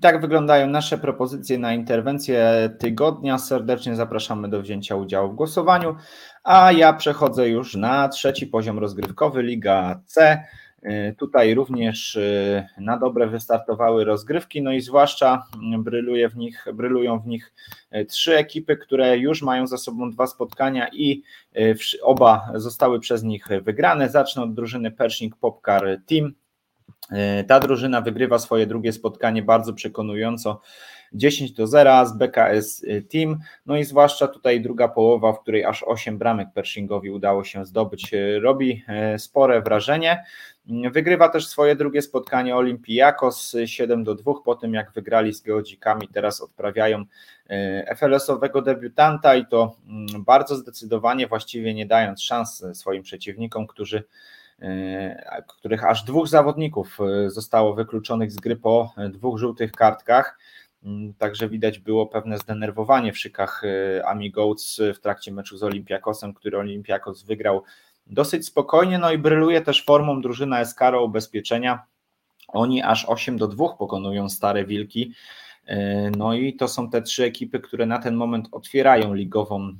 I 0.00 0.02
tak 0.02 0.20
wyglądają 0.20 0.66
nasze 0.66 0.98
propozycje 0.98 1.58
na 1.58 1.74
interwencję 1.74 2.70
tygodnia. 2.78 3.38
Serdecznie 3.38 3.96
zapraszamy 3.96 4.48
do 4.48 4.62
wzięcia 4.62 4.96
udziału 4.96 5.32
w 5.32 5.34
głosowaniu. 5.34 5.96
A 6.44 6.72
ja 6.72 6.92
przechodzę 6.92 7.48
już 7.48 7.74
na 7.74 8.08
trzeci 8.08 8.46
poziom 8.46 8.78
rozgrywkowy, 8.78 9.42
Liga 9.42 10.00
C. 10.06 10.44
Y, 10.82 11.14
tutaj 11.18 11.54
również 11.54 12.16
y, 12.16 12.66
na 12.78 12.98
dobre 12.98 13.26
wystartowały 13.26 14.04
rozgrywki, 14.04 14.62
no 14.62 14.72
i 14.72 14.80
zwłaszcza 14.80 15.42
bryluje 15.78 16.28
w 16.28 16.36
nich, 16.36 16.66
brylują 16.74 17.18
w 17.18 17.26
nich 17.26 17.52
y, 17.94 18.04
trzy 18.04 18.36
ekipy, 18.36 18.76
które 18.76 19.18
już 19.18 19.42
mają 19.42 19.66
za 19.66 19.76
sobą 19.76 20.10
dwa 20.10 20.26
spotkania 20.26 20.88
i 20.92 21.22
oba 22.02 22.52
zostały 22.54 23.00
przez 23.00 23.22
nich 23.22 23.48
wygrane. 23.62 24.08
Zacznę 24.08 24.42
od 24.42 24.54
drużyny 24.54 24.90
Pershing 24.90 25.36
Popcar 25.36 25.98
Team. 26.06 26.34
E, 27.12 27.44
ta 27.44 27.60
drużyna 27.60 28.00
wygrywa 28.00 28.38
swoje 28.38 28.66
drugie 28.66 28.92
spotkanie 28.92 29.42
bardzo 29.42 29.72
przekonująco 29.72 30.60
10 31.12 31.52
do 31.52 31.66
0 31.66 32.06
z 32.06 32.12
BKS 32.12 32.86
Team. 33.12 33.38
No 33.66 33.76
i 33.76 33.84
zwłaszcza 33.84 34.28
tutaj 34.28 34.60
druga 34.60 34.88
połowa, 34.88 35.32
w 35.32 35.40
której 35.40 35.64
aż 35.64 35.82
8 35.82 36.18
bramek 36.18 36.48
Pershingowi 36.54 37.10
udało 37.10 37.44
się 37.44 37.64
zdobyć, 37.64 38.14
e, 38.14 38.40
robi 38.40 38.84
e, 38.88 39.18
spore 39.18 39.62
wrażenie. 39.62 40.24
Wygrywa 40.92 41.28
też 41.28 41.46
swoje 41.46 41.76
drugie 41.76 42.02
spotkanie 42.02 42.56
Olympiakos 42.56 43.56
7 43.66 44.04
do 44.04 44.14
2 44.14 44.32
po 44.44 44.54
tym 44.54 44.74
jak 44.74 44.92
wygrali 44.92 45.34
z 45.34 45.42
Geodzikami, 45.42 46.08
teraz 46.08 46.40
odprawiają 46.40 47.04
FLS-owego 47.96 48.62
debiutanta 48.62 49.34
i 49.34 49.46
to 49.46 49.76
mm, 49.88 50.24
bardzo 50.24 50.56
zdecydowanie, 50.56 51.26
właściwie 51.26 51.74
nie 51.74 51.86
dając 51.86 52.22
szans 52.22 52.64
swoim 52.72 53.02
przeciwnikom, 53.02 53.66
którzy 53.66 53.96
E, 53.96 54.02
których 55.48 55.84
aż 55.84 56.02
dwóch 56.02 56.28
zawodników 56.28 56.98
e, 57.00 57.30
zostało 57.30 57.74
wykluczonych 57.74 58.32
z 58.32 58.36
gry 58.36 58.56
po 58.56 58.92
e, 58.96 59.08
dwóch 59.08 59.38
żółtych 59.38 59.72
kartkach. 59.72 60.38
Mm, 60.84 61.14
także 61.14 61.48
widać 61.48 61.78
było 61.78 62.06
pewne 62.06 62.38
zdenerwowanie 62.38 63.12
w 63.12 63.18
szykach 63.18 63.62
Ami 64.04 64.30
Goats 64.30 64.80
w 64.94 65.00
trakcie 65.00 65.32
meczu 65.32 65.56
z 65.56 65.62
Olympiakosem, 65.62 66.34
który 66.34 66.58
Olympiakos 66.58 67.22
wygrał 67.22 67.62
dosyć 68.06 68.46
spokojnie, 68.46 68.98
no 68.98 69.12
i 69.12 69.18
bryluje 69.18 69.60
też 69.60 69.84
formą 69.84 70.20
drużyna 70.20 70.60
Eskaro 70.60 71.04
ubezpieczenia. 71.04 71.82
Oni 72.48 72.82
aż 72.82 73.04
8 73.08 73.36
do 73.38 73.48
2 73.48 73.68
pokonują 73.68 74.28
Stare 74.28 74.64
Wilki. 74.64 75.14
No 76.16 76.34
i 76.34 76.56
to 76.56 76.68
są 76.68 76.90
te 76.90 77.02
trzy 77.02 77.24
ekipy, 77.24 77.60
które 77.60 77.86
na 77.86 77.98
ten 77.98 78.14
moment 78.14 78.48
otwierają 78.52 79.14
ligową, 79.14 79.72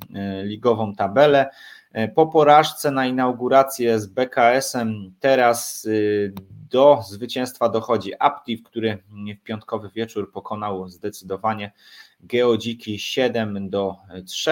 ligową 0.43 0.95
tabelę. 0.95 1.49
E, 1.93 2.07
po 2.07 2.27
porażce 2.27 2.91
na 2.91 3.05
inaugurację 3.05 3.99
z 3.99 4.05
BKS-em 4.07 5.13
teraz 5.19 5.85
y, 5.85 6.33
do 6.71 7.01
zwycięstwa 7.09 7.69
dochodzi 7.69 8.11
Aptiv, 8.19 8.63
który 8.63 8.97
w 9.39 9.43
piątkowy 9.43 9.89
wieczór 9.95 10.31
pokonał 10.31 10.87
zdecydowanie 10.89 11.71
Geodziki 12.19 12.99
7 12.99 13.69
do 13.69 13.95
3. 14.25 14.51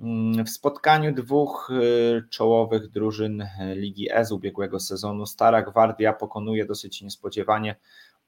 Mm, 0.00 0.44
w 0.44 0.50
spotkaniu 0.50 1.14
dwóch 1.14 1.70
y, 1.70 2.28
czołowych 2.30 2.88
drużyn 2.88 3.46
Ligi 3.74 4.08
E 4.12 4.24
z 4.24 4.32
ubiegłego 4.32 4.80
sezonu 4.80 5.26
Stara 5.26 5.62
Gwardia 5.62 6.12
pokonuje 6.12 6.64
dosyć 6.64 7.02
niespodziewanie 7.02 7.76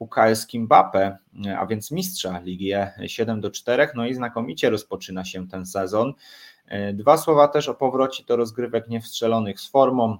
UKS 0.00 0.46
Kimbape, 0.46 1.18
a 1.58 1.66
więc 1.66 1.90
mistrza 1.90 2.40
Ligi 2.40 2.72
E 2.72 2.92
7 3.06 3.40
do 3.40 3.50
4. 3.50 3.88
No 3.94 4.06
i 4.06 4.14
znakomicie 4.14 4.70
rozpoczyna 4.70 5.24
się 5.24 5.48
ten 5.48 5.66
sezon. 5.66 6.12
Dwa 6.94 7.16
słowa 7.16 7.48
też 7.48 7.68
o 7.68 7.74
powrocie 7.74 8.24
do 8.24 8.36
rozgrywek 8.36 8.88
niewstrzelonych 8.88 9.60
z 9.60 9.70
formą. 9.70 10.18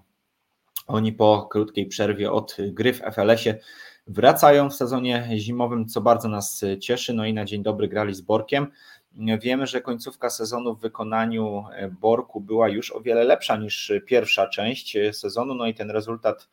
Oni 0.86 1.12
po 1.12 1.48
krótkiej 1.50 1.86
przerwie 1.86 2.32
od 2.32 2.56
gry 2.60 2.92
w 2.92 3.00
FLS-ie 3.00 3.58
wracają 4.06 4.70
w 4.70 4.74
sezonie 4.74 5.28
zimowym, 5.36 5.86
co 5.86 6.00
bardzo 6.00 6.28
nas 6.28 6.64
cieszy. 6.80 7.14
No 7.14 7.26
i 7.26 7.34
na 7.34 7.44
dzień 7.44 7.62
dobry 7.62 7.88
grali 7.88 8.14
z 8.14 8.20
Borkiem. 8.20 8.66
Wiemy, 9.40 9.66
że 9.66 9.80
końcówka 9.80 10.30
sezonu 10.30 10.74
w 10.74 10.80
wykonaniu 10.80 11.64
Borku 12.00 12.40
była 12.40 12.68
już 12.68 12.92
o 12.92 13.00
wiele 13.00 13.24
lepsza 13.24 13.56
niż 13.56 13.92
pierwsza 14.06 14.48
część 14.48 14.96
sezonu. 15.12 15.54
No 15.54 15.66
i 15.66 15.74
ten 15.74 15.90
rezultat 15.90 16.48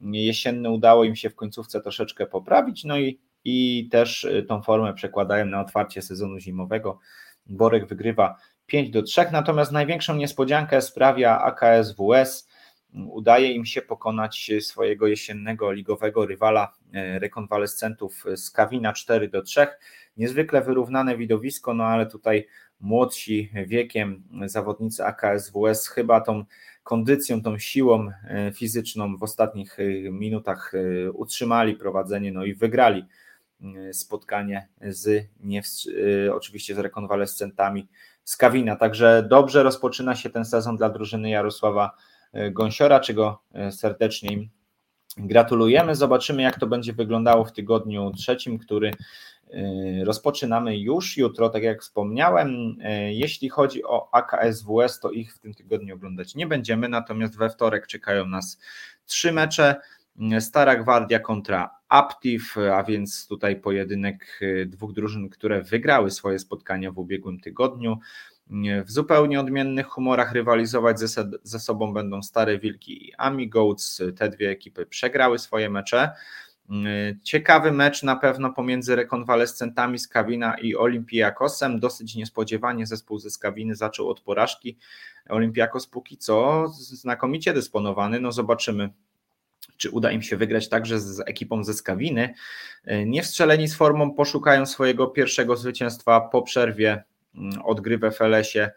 jesienny 0.00 0.70
udało 0.70 1.04
im 1.04 1.16
się 1.16 1.30
w 1.30 1.34
końcówce 1.34 1.80
troszeczkę 1.80 2.26
poprawić. 2.26 2.84
No 2.84 2.98
i, 2.98 3.20
i 3.44 3.88
też 3.92 4.28
tą 4.48 4.62
formę 4.62 4.94
przekładają 4.94 5.46
na 5.46 5.60
otwarcie 5.60 6.02
sezonu 6.02 6.38
zimowego. 6.38 6.98
Borek 7.46 7.86
wygrywa 7.86 8.36
5 8.66 8.90
do 8.90 9.02
3, 9.02 9.26
natomiast 9.32 9.72
największą 9.72 10.16
niespodziankę 10.16 10.82
sprawia 10.82 11.40
AKS-WS. 11.44 12.48
Udaje 12.94 13.52
im 13.52 13.66
się 13.66 13.82
pokonać 13.82 14.50
swojego 14.60 15.06
jesiennego 15.06 15.72
ligowego 15.72 16.26
rywala 16.26 16.72
e, 16.92 17.18
rekonwalescentów 17.18 18.24
z 18.36 18.50
Kawina 18.50 18.92
4 18.92 19.28
do 19.28 19.42
3. 19.42 19.66
Niezwykle 20.16 20.62
wyrównane 20.62 21.16
widowisko, 21.16 21.74
no 21.74 21.84
ale 21.84 22.06
tutaj 22.06 22.46
młodsi 22.80 23.50
wiekiem 23.66 24.22
zawodnicy 24.46 25.02
AKS-WS 25.02 25.88
chyba 25.88 26.20
tą 26.20 26.44
kondycją, 26.82 27.42
tą 27.42 27.58
siłą 27.58 28.10
e, 28.24 28.52
fizyczną 28.52 29.16
w 29.16 29.22
ostatnich 29.22 29.80
e, 29.80 29.82
minutach 30.10 30.72
utrzymali 31.12 31.74
prowadzenie, 31.74 32.32
no 32.32 32.44
i 32.44 32.54
wygrali 32.54 33.04
spotkanie 33.92 34.68
z 34.80 35.26
oczywiście 36.32 36.74
z 36.74 36.78
rekonwalescentami 36.78 37.88
z 38.24 38.36
Kawina. 38.36 38.76
Także 38.76 39.26
dobrze 39.30 39.62
rozpoczyna 39.62 40.14
się 40.14 40.30
ten 40.30 40.44
sezon 40.44 40.76
dla 40.76 40.90
drużyny 40.90 41.30
Jarosława 41.30 41.96
Gąsiora, 42.50 43.00
czego 43.00 43.42
e, 43.54 43.72
serdecznie 43.72 44.32
im 44.32 44.48
gratulujemy. 45.16 45.94
Zobaczymy, 45.94 46.42
jak 46.42 46.58
to 46.58 46.66
będzie 46.66 46.92
wyglądało 46.92 47.44
w 47.44 47.52
tygodniu 47.52 48.10
trzecim, 48.10 48.58
który 48.58 48.90
e, 48.90 50.04
rozpoczynamy 50.04 50.78
już 50.78 51.16
jutro, 51.16 51.48
tak 51.48 51.62
jak 51.62 51.82
wspomniałem. 51.82 52.76
Jeśli 53.10 53.48
chodzi 53.48 53.84
o 53.84 54.08
AKS-WS, 54.12 55.00
to 55.00 55.10
ich 55.10 55.34
w 55.34 55.38
tym 55.38 55.54
tygodniu 55.54 55.94
oglądać 55.94 56.34
nie 56.34 56.46
będziemy, 56.46 56.88
natomiast 56.88 57.38
we 57.38 57.50
wtorek 57.50 57.86
czekają 57.86 58.26
nas 58.26 58.58
trzy 59.06 59.32
mecze. 59.32 59.76
Stara 60.40 60.76
Gwardia 60.76 61.18
kontra 61.18 61.70
Aptiv, 61.88 62.56
a 62.72 62.82
więc 62.82 63.26
tutaj 63.26 63.60
pojedynek 63.60 64.40
dwóch 64.66 64.92
drużyn, 64.92 65.28
które 65.28 65.62
wygrały 65.62 66.10
swoje 66.10 66.38
spotkania 66.38 66.92
w 66.92 66.98
ubiegłym 66.98 67.40
tygodniu. 67.40 67.98
W 68.84 68.90
zupełnie 68.90 69.40
odmiennych 69.40 69.86
humorach 69.86 70.32
rywalizować 70.32 71.00
ze, 71.00 71.30
ze 71.42 71.60
sobą 71.60 71.92
będą 71.92 72.22
Stare 72.22 72.58
Wilki 72.58 73.08
i 73.08 73.14
Amigoats. 73.14 74.02
Te 74.16 74.28
dwie 74.28 74.50
ekipy 74.50 74.86
przegrały 74.86 75.38
swoje 75.38 75.70
mecze. 75.70 76.10
Ciekawy 77.22 77.72
mecz 77.72 78.02
na 78.02 78.16
pewno 78.16 78.52
pomiędzy 78.52 78.96
rekonwalescentami 78.96 79.98
z 79.98 80.08
Kawina 80.08 80.54
i 80.54 80.76
Olympiakosem. 80.76 81.80
Dosyć 81.80 82.16
niespodziewanie 82.16 82.86
zespół 82.86 83.18
ze 83.18 83.30
Skawiny 83.30 83.74
zaczął 83.74 84.08
od 84.08 84.20
porażki. 84.20 84.76
Olympiakos 85.28 85.86
póki 85.86 86.16
co 86.16 86.68
znakomicie 86.68 87.52
dysponowany. 87.52 88.20
No 88.20 88.32
zobaczymy, 88.32 88.90
czy 89.76 89.90
uda 89.90 90.10
im 90.10 90.22
się 90.22 90.36
wygrać 90.36 90.68
także 90.68 91.00
z 91.00 91.20
ekipą 91.20 91.64
ze 91.64 91.74
Skawiny. 91.74 92.34
Nie 93.06 93.22
wstrzeleni 93.22 93.68
z 93.68 93.74
formą 93.74 94.14
poszukają 94.14 94.66
swojego 94.66 95.06
pierwszego 95.06 95.56
zwycięstwa 95.56 96.20
po 96.20 96.42
przerwie 96.42 97.04
Mm, 97.34 97.62
odgry 97.62 97.98
w 97.98 98.10
FLS-ie. 98.10 98.70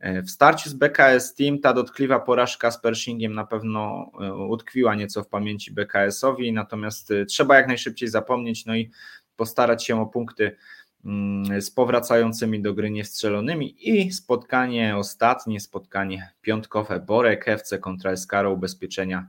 E, 0.00 0.22
w 0.22 0.30
starciu 0.30 0.70
z 0.70 0.74
BKS 0.74 1.34
Team 1.34 1.58
ta 1.58 1.72
dotkliwa 1.72 2.20
porażka 2.20 2.70
z 2.70 2.80
Pershingiem 2.80 3.34
na 3.34 3.44
pewno 3.44 4.10
e, 4.20 4.34
utkwiła 4.34 4.94
nieco 4.94 5.22
w 5.22 5.28
pamięci 5.28 5.72
BKS-owi, 5.72 6.52
natomiast 6.52 7.10
e, 7.10 7.24
trzeba 7.24 7.56
jak 7.56 7.68
najszybciej 7.68 8.08
zapomnieć, 8.08 8.66
no 8.66 8.76
i 8.76 8.90
postarać 9.36 9.84
się 9.84 10.00
o 10.00 10.06
punkty 10.06 10.56
mm, 11.04 11.62
z 11.62 11.70
powracającymi 11.70 12.62
do 12.62 12.74
gry 12.74 12.90
niestrzelonymi 12.90 13.88
i 13.88 14.12
spotkanie 14.12 14.96
ostatnie, 14.96 15.60
spotkanie 15.60 16.30
piątkowe 16.42 17.00
Borek 17.00 17.48
FC 17.48 17.78
kontra 17.78 18.10
Eskaro 18.10 18.52
Ubezpieczenia. 18.52 19.28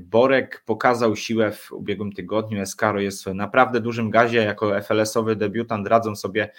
Borek 0.00 0.62
pokazał 0.66 1.16
siłę 1.16 1.52
w 1.52 1.72
ubiegłym 1.72 2.12
tygodniu. 2.12 2.60
Eskaro 2.60 3.00
jest 3.00 3.24
w 3.24 3.34
naprawdę 3.34 3.80
dużym 3.80 4.10
gazie. 4.10 4.38
Jako 4.38 4.80
FLS-owy 4.80 5.36
debiutant 5.36 5.86
radzą 5.86 6.16
sobie 6.16 6.50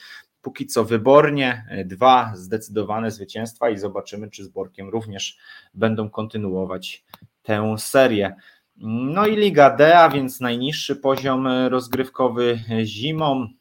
póki 0.41 0.65
co 0.65 0.85
wybornie, 0.85 1.65
e, 1.69 1.85
dwa 1.85 2.31
zdecydowane 2.35 3.11
zwycięstwa 3.11 3.69
i 3.69 3.77
zobaczymy, 3.77 4.29
czy 4.29 4.43
z 4.43 4.47
Borkiem 4.47 4.89
również 4.89 5.37
będą 5.73 6.09
kontynuować 6.09 7.05
tę 7.43 7.75
serię. 7.77 8.35
No 8.81 9.27
i 9.27 9.35
Liga 9.35 9.75
D, 9.75 9.99
a 9.99 10.09
więc 10.09 10.39
najniższy 10.39 10.95
poziom 10.95 11.47
rozgrywkowy 11.47 12.59
zimą, 12.83 13.41
e, 13.43 13.58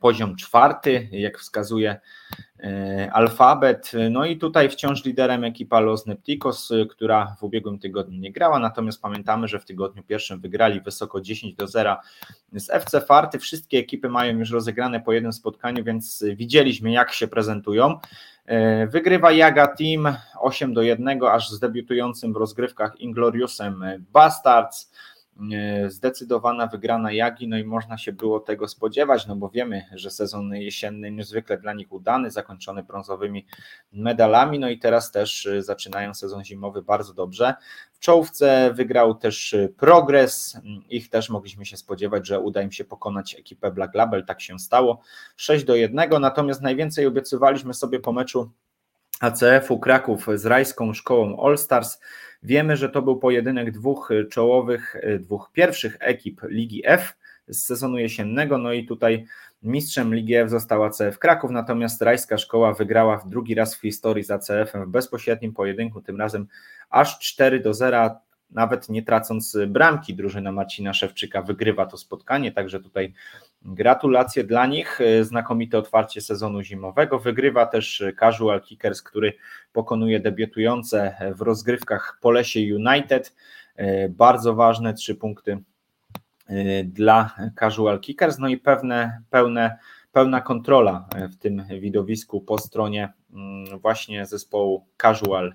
poziom 0.00 0.36
czwarty, 0.36 1.08
jak 1.12 1.38
wskazuje 1.38 2.00
E, 2.64 3.10
alfabet. 3.12 3.92
No 4.10 4.24
i 4.24 4.36
tutaj 4.36 4.68
wciąż 4.68 5.04
liderem 5.04 5.44
ekipa 5.44 5.80
Los 5.80 6.06
Nepticos, 6.06 6.72
która 6.90 7.36
w 7.38 7.42
ubiegłym 7.42 7.78
tygodniu 7.78 8.20
nie 8.20 8.32
grała, 8.32 8.58
natomiast 8.58 9.02
pamiętamy, 9.02 9.48
że 9.48 9.58
w 9.58 9.64
tygodniu 9.64 10.02
pierwszym 10.02 10.40
wygrali 10.40 10.80
wysoko 10.80 11.20
10 11.20 11.54
do 11.54 11.66
0 11.66 11.96
z 12.52 12.70
FC 12.70 13.00
Farty. 13.00 13.38
Wszystkie 13.38 13.78
ekipy 13.78 14.08
mają 14.08 14.38
już 14.38 14.50
rozegrane 14.50 15.00
po 15.00 15.12
jednym 15.12 15.32
spotkaniu, 15.32 15.84
więc 15.84 16.24
widzieliśmy 16.36 16.92
jak 16.92 17.12
się 17.12 17.28
prezentują. 17.28 17.98
E, 18.46 18.86
wygrywa 18.86 19.32
Jaga 19.32 19.66
Team 19.66 20.16
8 20.40 20.74
do 20.74 20.82
1, 20.82 21.22
aż 21.22 21.50
z 21.50 21.60
debiutującym 21.60 22.32
w 22.32 22.36
rozgrywkach 22.36 23.00
Ingloriusem 23.00 23.84
Bastards. 24.12 24.92
E, 25.52 25.90
zdecydowana 25.90 26.66
wygrana 26.66 27.12
Jagi, 27.12 27.48
no 27.48 27.58
i 27.58 27.64
można 27.64 27.98
się 27.98 28.12
było 28.12 28.40
tego 28.40 28.68
spodziewać, 28.68 29.26
no 29.26 29.36
bo 29.36 29.48
wiemy, 29.48 29.84
że 29.94 30.10
sezon 30.10 30.54
jesienny 30.54 31.10
niezwykle 31.10 31.58
dla 31.58 31.72
nich 31.72 31.92
udany, 31.92 32.30
zakończony 32.30 32.82
brązowymi 32.82 33.46
medalami, 33.92 34.58
no 34.58 34.68
i 34.68 34.78
teraz 34.78 35.10
też 35.10 35.46
e, 35.46 35.62
zaczynają 35.62 36.14
sezon 36.14 36.44
zimowy 36.44 36.82
bardzo 36.82 37.14
dobrze. 37.14 37.54
W 37.92 37.98
czołówce 37.98 38.70
wygrał 38.74 39.14
też 39.14 39.54
e, 39.54 39.68
Progres, 39.68 40.60
ich 40.88 41.10
też 41.10 41.30
mogliśmy 41.30 41.66
się 41.66 41.76
spodziewać, 41.76 42.26
że 42.26 42.40
uda 42.40 42.62
im 42.62 42.72
się 42.72 42.84
pokonać 42.84 43.34
ekipę 43.34 43.70
Black 43.70 43.94
Label, 43.94 44.24
tak 44.24 44.40
się 44.40 44.58
stało, 44.58 45.00
6 45.36 45.64
do 45.64 45.74
1, 45.74 46.20
natomiast 46.20 46.62
najwięcej 46.62 47.06
obiecywaliśmy 47.06 47.74
sobie 47.74 48.00
po 48.00 48.12
meczu 48.12 48.50
ACF-u 49.24 49.78
Kraków 49.78 50.26
z 50.34 50.46
rajską 50.46 50.94
szkołą 50.94 51.46
All 51.46 51.58
Stars, 51.58 51.98
Wiemy, 52.44 52.76
że 52.76 52.88
to 52.88 53.02
był 53.02 53.16
pojedynek 53.18 53.70
dwóch 53.70 54.10
y, 54.10 54.26
czołowych, 54.26 54.96
y, 54.96 55.18
dwóch 55.18 55.50
pierwszych 55.52 55.96
ekip 56.00 56.40
Ligi 56.48 56.82
F 56.84 57.16
z 57.48 57.66
sezonu 57.66 57.98
jesiennego, 57.98 58.58
no 58.58 58.72
i 58.72 58.86
tutaj 58.86 59.26
mistrzem 59.62 60.14
Ligi 60.14 60.34
F 60.34 60.50
została 60.50 60.90
CF 60.90 61.18
Kraków, 61.18 61.50
natomiast 61.50 62.02
rajska 62.02 62.38
szkoła 62.38 62.74
wygrała 62.74 63.18
w 63.18 63.28
drugi 63.28 63.54
raz 63.54 63.74
w 63.74 63.80
historii 63.80 64.24
za 64.24 64.38
CF-em 64.38 64.84
w 64.84 64.88
bezpośrednim 64.88 65.52
pojedynku, 65.52 66.00
tym 66.00 66.16
razem 66.16 66.46
aż 66.90 67.18
4 67.18 67.60
do 67.60 67.74
0, 67.74 68.10
nawet 68.54 68.88
nie 68.88 69.02
tracąc 69.02 69.56
bramki 69.68 70.14
drużyna 70.14 70.52
Marcina 70.52 70.94
Szewczyka 70.94 71.42
wygrywa 71.42 71.86
to 71.86 71.96
spotkanie, 71.96 72.52
także 72.52 72.80
tutaj 72.80 73.14
gratulacje 73.62 74.44
dla 74.44 74.66
nich, 74.66 74.98
znakomite 75.22 75.78
otwarcie 75.78 76.20
sezonu 76.20 76.62
zimowego, 76.62 77.18
wygrywa 77.18 77.66
też 77.66 78.04
Casual 78.20 78.60
Kickers, 78.60 79.02
który 79.02 79.32
pokonuje 79.72 80.20
debiutujące 80.20 81.14
w 81.36 81.40
rozgrywkach 81.40 82.18
Polesie 82.20 82.60
United, 82.60 83.36
bardzo 84.10 84.54
ważne 84.54 84.94
trzy 84.94 85.14
punkty 85.14 85.58
dla 86.84 87.34
Casual 87.58 88.00
Kickers, 88.00 88.38
no 88.38 88.48
i 88.48 88.56
pewne, 88.56 89.22
pełne, 89.30 89.78
pełna 90.14 90.40
kontrola 90.40 91.08
w 91.30 91.36
tym 91.36 91.62
widowisku 91.80 92.40
po 92.40 92.58
stronie 92.58 93.12
mm, 93.32 93.78
właśnie 93.78 94.26
zespołu 94.26 94.86
Casual 95.02 95.54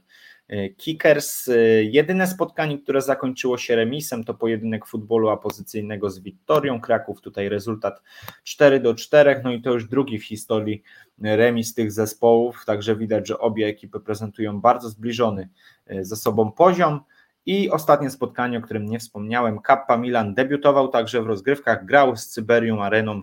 E, 0.50 0.70
Kickers. 0.70 1.48
E, 1.48 1.54
jedyne 1.84 2.28
spotkanie, 2.28 2.80
które 2.80 3.02
zakończyło 3.02 3.58
się 3.58 3.76
remisem, 3.76 4.24
to 4.24 4.34
pojedynek 4.34 4.86
futbolu 4.86 5.30
apozycyjnego 5.30 6.10
z 6.10 6.20
Wiktorią 6.20 6.82
Kraków. 6.82 7.22
Tutaj 7.22 7.50
rezultat 7.50 8.02
4 8.44 8.80
do 8.80 8.96
4, 8.96 9.42
no 9.44 9.52
i 9.52 9.62
to 9.62 9.74
już 9.74 9.88
drugi 9.88 10.20
w 10.20 10.26
historii 10.26 10.84
remis 11.22 11.74
tych 11.74 11.92
zespołów, 11.92 12.66
także 12.66 12.96
widać, 12.96 13.28
że 13.28 13.40
obie 13.40 13.68
ekipy 13.68 14.00
prezentują 14.00 14.62
bardzo 14.62 14.90
zbliżony 14.90 15.50
e, 15.88 16.06
ze 16.06 16.16
sobą 16.16 16.52
poziom. 16.52 17.00
I 17.50 17.70
ostatnie 17.70 18.10
spotkanie, 18.10 18.58
o 18.58 18.62
którym 18.62 18.86
nie 18.86 19.00
wspomniałem, 19.00 19.60
Kappa 19.60 19.98
Milan 19.98 20.34
debiutował 20.34 20.88
także 20.88 21.22
w 21.22 21.28
rozgrywkach, 21.28 21.86
grał 21.86 22.16
z 22.16 22.28
Cyberium 22.28 22.80
Areną, 22.80 23.22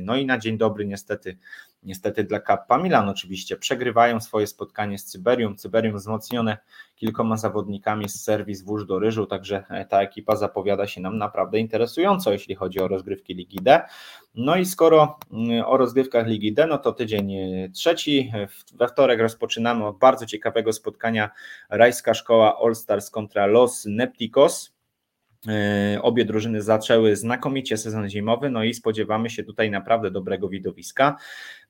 no 0.00 0.16
i 0.16 0.26
na 0.26 0.38
dzień 0.38 0.58
dobry 0.58 0.86
niestety 0.86 1.38
Niestety 1.82 2.24
dla 2.24 2.40
Kappa 2.40 2.78
Milan 2.78 3.08
oczywiście 3.08 3.56
przegrywają 3.56 4.20
swoje 4.20 4.46
spotkanie 4.46 4.98
z 4.98 5.04
Cyberium. 5.04 5.56
Cyberium 5.56 5.96
wzmocnione 5.96 6.58
kilkoma 6.96 7.36
zawodnikami 7.36 8.08
z 8.08 8.22
serwis 8.22 8.62
wóż 8.62 8.86
do 8.86 8.98
ryżu, 8.98 9.26
także 9.26 9.64
e, 9.70 9.84
ta 9.84 10.02
ekipa 10.02 10.36
zapowiada 10.36 10.86
się 10.86 11.00
nam 11.00 11.18
naprawdę 11.18 11.58
interesująco, 11.58 12.32
jeśli 12.32 12.54
chodzi 12.54 12.80
o 12.80 12.88
rozgrywki 12.88 13.34
Ligi 13.34 13.58
D. 13.62 13.80
No 14.34 14.56
i 14.56 14.66
skoro 14.66 15.18
mm, 15.32 15.64
o 15.66 15.76
rozgrywkach 15.76 16.26
Ligi 16.26 16.52
D, 16.52 16.66
no 16.66 16.78
to 16.78 16.92
tydzień 16.92 17.34
e, 17.34 17.68
trzeci. 17.68 18.32
We 18.74 18.88
wtorek 18.88 19.20
rozpoczynamy 19.20 19.86
od 19.86 19.98
bardzo 19.98 20.26
ciekawego 20.26 20.72
spotkania 20.72 21.30
Rajska 21.70 22.14
Szkoła 22.14 22.58
All 22.64 22.74
Stars 22.74 23.10
kontra 23.10 23.46
Los 23.46 23.84
Nepticos. 23.86 24.79
E, 25.48 26.02
obie 26.02 26.24
drużyny 26.24 26.62
zaczęły 26.62 27.16
znakomicie 27.16 27.76
sezon 27.76 28.08
zimowy, 28.10 28.50
no 28.50 28.64
i 28.64 28.74
spodziewamy 28.74 29.30
się 29.30 29.44
tutaj 29.44 29.70
naprawdę 29.70 30.10
dobrego 30.10 30.48
widowiska. 30.48 31.16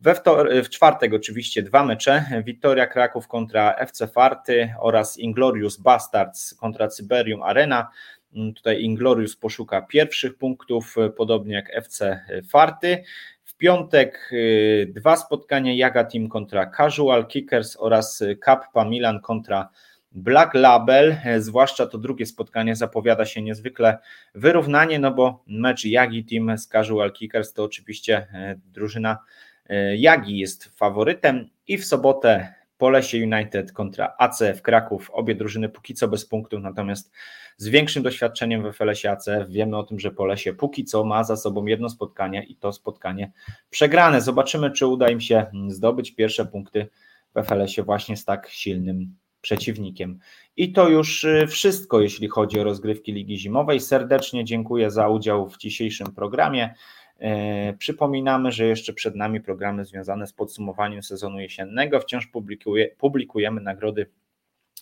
We 0.01 0.15
wtor- 0.15 0.65
w 0.65 0.69
czwartek 0.69 1.15
oczywiście 1.15 1.63
dwa 1.63 1.85
mecze, 1.85 2.25
Wiktoria 2.45 2.87
Kraków 2.87 3.29
kontra 3.29 3.75
FC 3.75 4.09
Farty 4.09 4.75
oraz 4.81 5.19
Inglorious 5.19 5.77
Bastards 5.77 6.55
kontra 6.55 6.89
Cyberium 6.89 7.43
Arena. 7.43 7.89
Mm, 8.35 8.55
tutaj 8.55 8.83
Inglorious 8.83 9.37
poszuka 9.37 9.83
pierwszych 9.83 10.37
punktów, 10.39 10.97
podobnie 11.17 11.55
jak 11.55 11.77
FC 11.77 12.21
Farty. 12.49 13.05
W 13.45 13.57
piątek 13.57 14.31
y, 14.33 14.93
dwa 14.95 15.17
spotkania 15.17 15.75
Jaga 15.75 16.05
Team 16.05 16.29
kontra 16.29 16.71
Casual 16.77 17.27
Kickers 17.27 17.77
oraz 17.81 18.25
Kappa 18.41 18.85
Milan 18.85 19.21
kontra 19.21 19.69
Black 20.13 20.55
Label, 20.55 21.17
e, 21.25 21.41
zwłaszcza 21.41 21.87
to 21.87 21.99
drugie 21.99 22.27
spotkanie 22.27 22.77
zapowiada 22.77 23.25
się 23.25 23.43
niezwykle 23.43 23.99
wyrównanie, 24.35 24.99
no 24.99 25.11
bo 25.11 25.45
mecz 25.47 25.85
Jagi 25.85 26.25
Team 26.25 26.59
z 26.59 26.69
Casual 26.69 27.13
Kickers 27.13 27.53
to 27.53 27.65
oczywiście 27.65 28.17
e, 28.17 28.59
drużyna 28.65 29.19
e, 29.67 29.97
Jagi 29.97 30.39
jest 30.39 30.65
faworytem 30.65 31.51
i 31.67 31.79
w 31.79 31.85
sobotę 31.85 32.55
Polesie 32.79 33.19
United 33.19 33.73
kontra 33.73 34.15
ACF 34.19 34.63
Kraków, 34.63 35.11
obie 35.11 35.35
drużyny 35.35 35.69
póki 35.69 35.95
co 35.95 36.09
bez 36.09 36.27
punktów, 36.27 36.63
natomiast 36.63 37.13
z 37.57 37.69
większym 37.69 38.03
doświadczeniem 38.03 38.63
w 38.63 38.77
FLS-ie 38.77 39.13
ACF 39.13 39.49
wiemy 39.49 39.77
o 39.77 39.83
tym, 39.83 39.99
że 39.99 40.11
Polesie 40.11 40.53
póki 40.53 40.85
co 40.85 41.05
ma 41.05 41.25
za 41.25 41.37
sobą 41.37 41.67
jedno 41.67 41.89
spotkanie 41.89 42.43
i 42.43 42.57
to 42.57 42.73
spotkanie 42.73 43.33
przegrane. 43.71 44.21
Zobaczymy, 44.21 44.71
czy 44.71 44.87
uda 44.87 45.11
im 45.11 45.21
się 45.21 45.47
zdobyć 45.69 46.15
pierwsze 46.15 46.47
punkty 46.47 46.89
w 47.35 47.43
FLS-ie 47.43 47.85
właśnie 47.85 48.17
z 48.17 48.25
tak 48.25 48.49
silnym 48.49 49.17
przeciwnikiem. 49.41 50.19
I 50.57 50.73
to 50.73 50.89
już 50.89 51.25
y, 51.25 51.47
wszystko, 51.47 52.01
jeśli 52.01 52.29
chodzi 52.29 52.61
o 52.61 52.65
rozgrywki 52.65 53.13
Ligi 53.13 53.39
Zimowej. 53.39 53.81
Serdecznie 53.81 54.45
dziękuję 54.45 54.91
za 54.91 55.09
udział 55.09 55.49
w 55.49 55.57
dzisiejszym 55.57 56.07
programie. 56.07 56.75
E, 57.19 57.73
przypominamy, 57.73 58.53
że 58.53 58.67
jeszcze 58.67 58.93
przed 58.93 59.17
nami 59.17 59.41
programy 59.41 59.85
związane 59.85 60.27
z 60.27 60.33
podsumowaniem 60.33 61.03
sezonu 61.03 61.41
jesiennego. 61.41 62.01
Wciąż 62.01 62.27
publikuje, 62.27 62.89
publikujemy 62.99 63.61
nagrody 63.61 64.11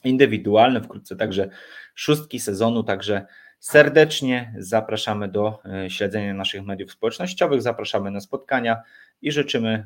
indywidualne, 0.04 0.80
wkrótce 0.80 1.16
także 1.16 1.48
szóstki 1.94 2.40
sezonu, 2.40 2.82
także 2.82 3.26
serdecznie. 3.58 4.54
Zapraszamy 4.58 5.28
do 5.28 5.58
śledzenia 5.88 6.34
naszych 6.34 6.64
mediów 6.64 6.92
społecznościowych, 6.92 7.62
zapraszamy 7.62 8.10
na 8.10 8.20
spotkania 8.20 8.82
i 9.22 9.33
życzymy 9.33 9.85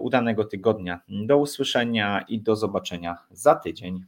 udanego 0.00 0.44
tygodnia. 0.44 1.00
Do 1.08 1.38
usłyszenia 1.38 2.24
i 2.28 2.42
do 2.42 2.56
zobaczenia 2.56 3.16
za 3.30 3.54
tydzień. 3.54 4.04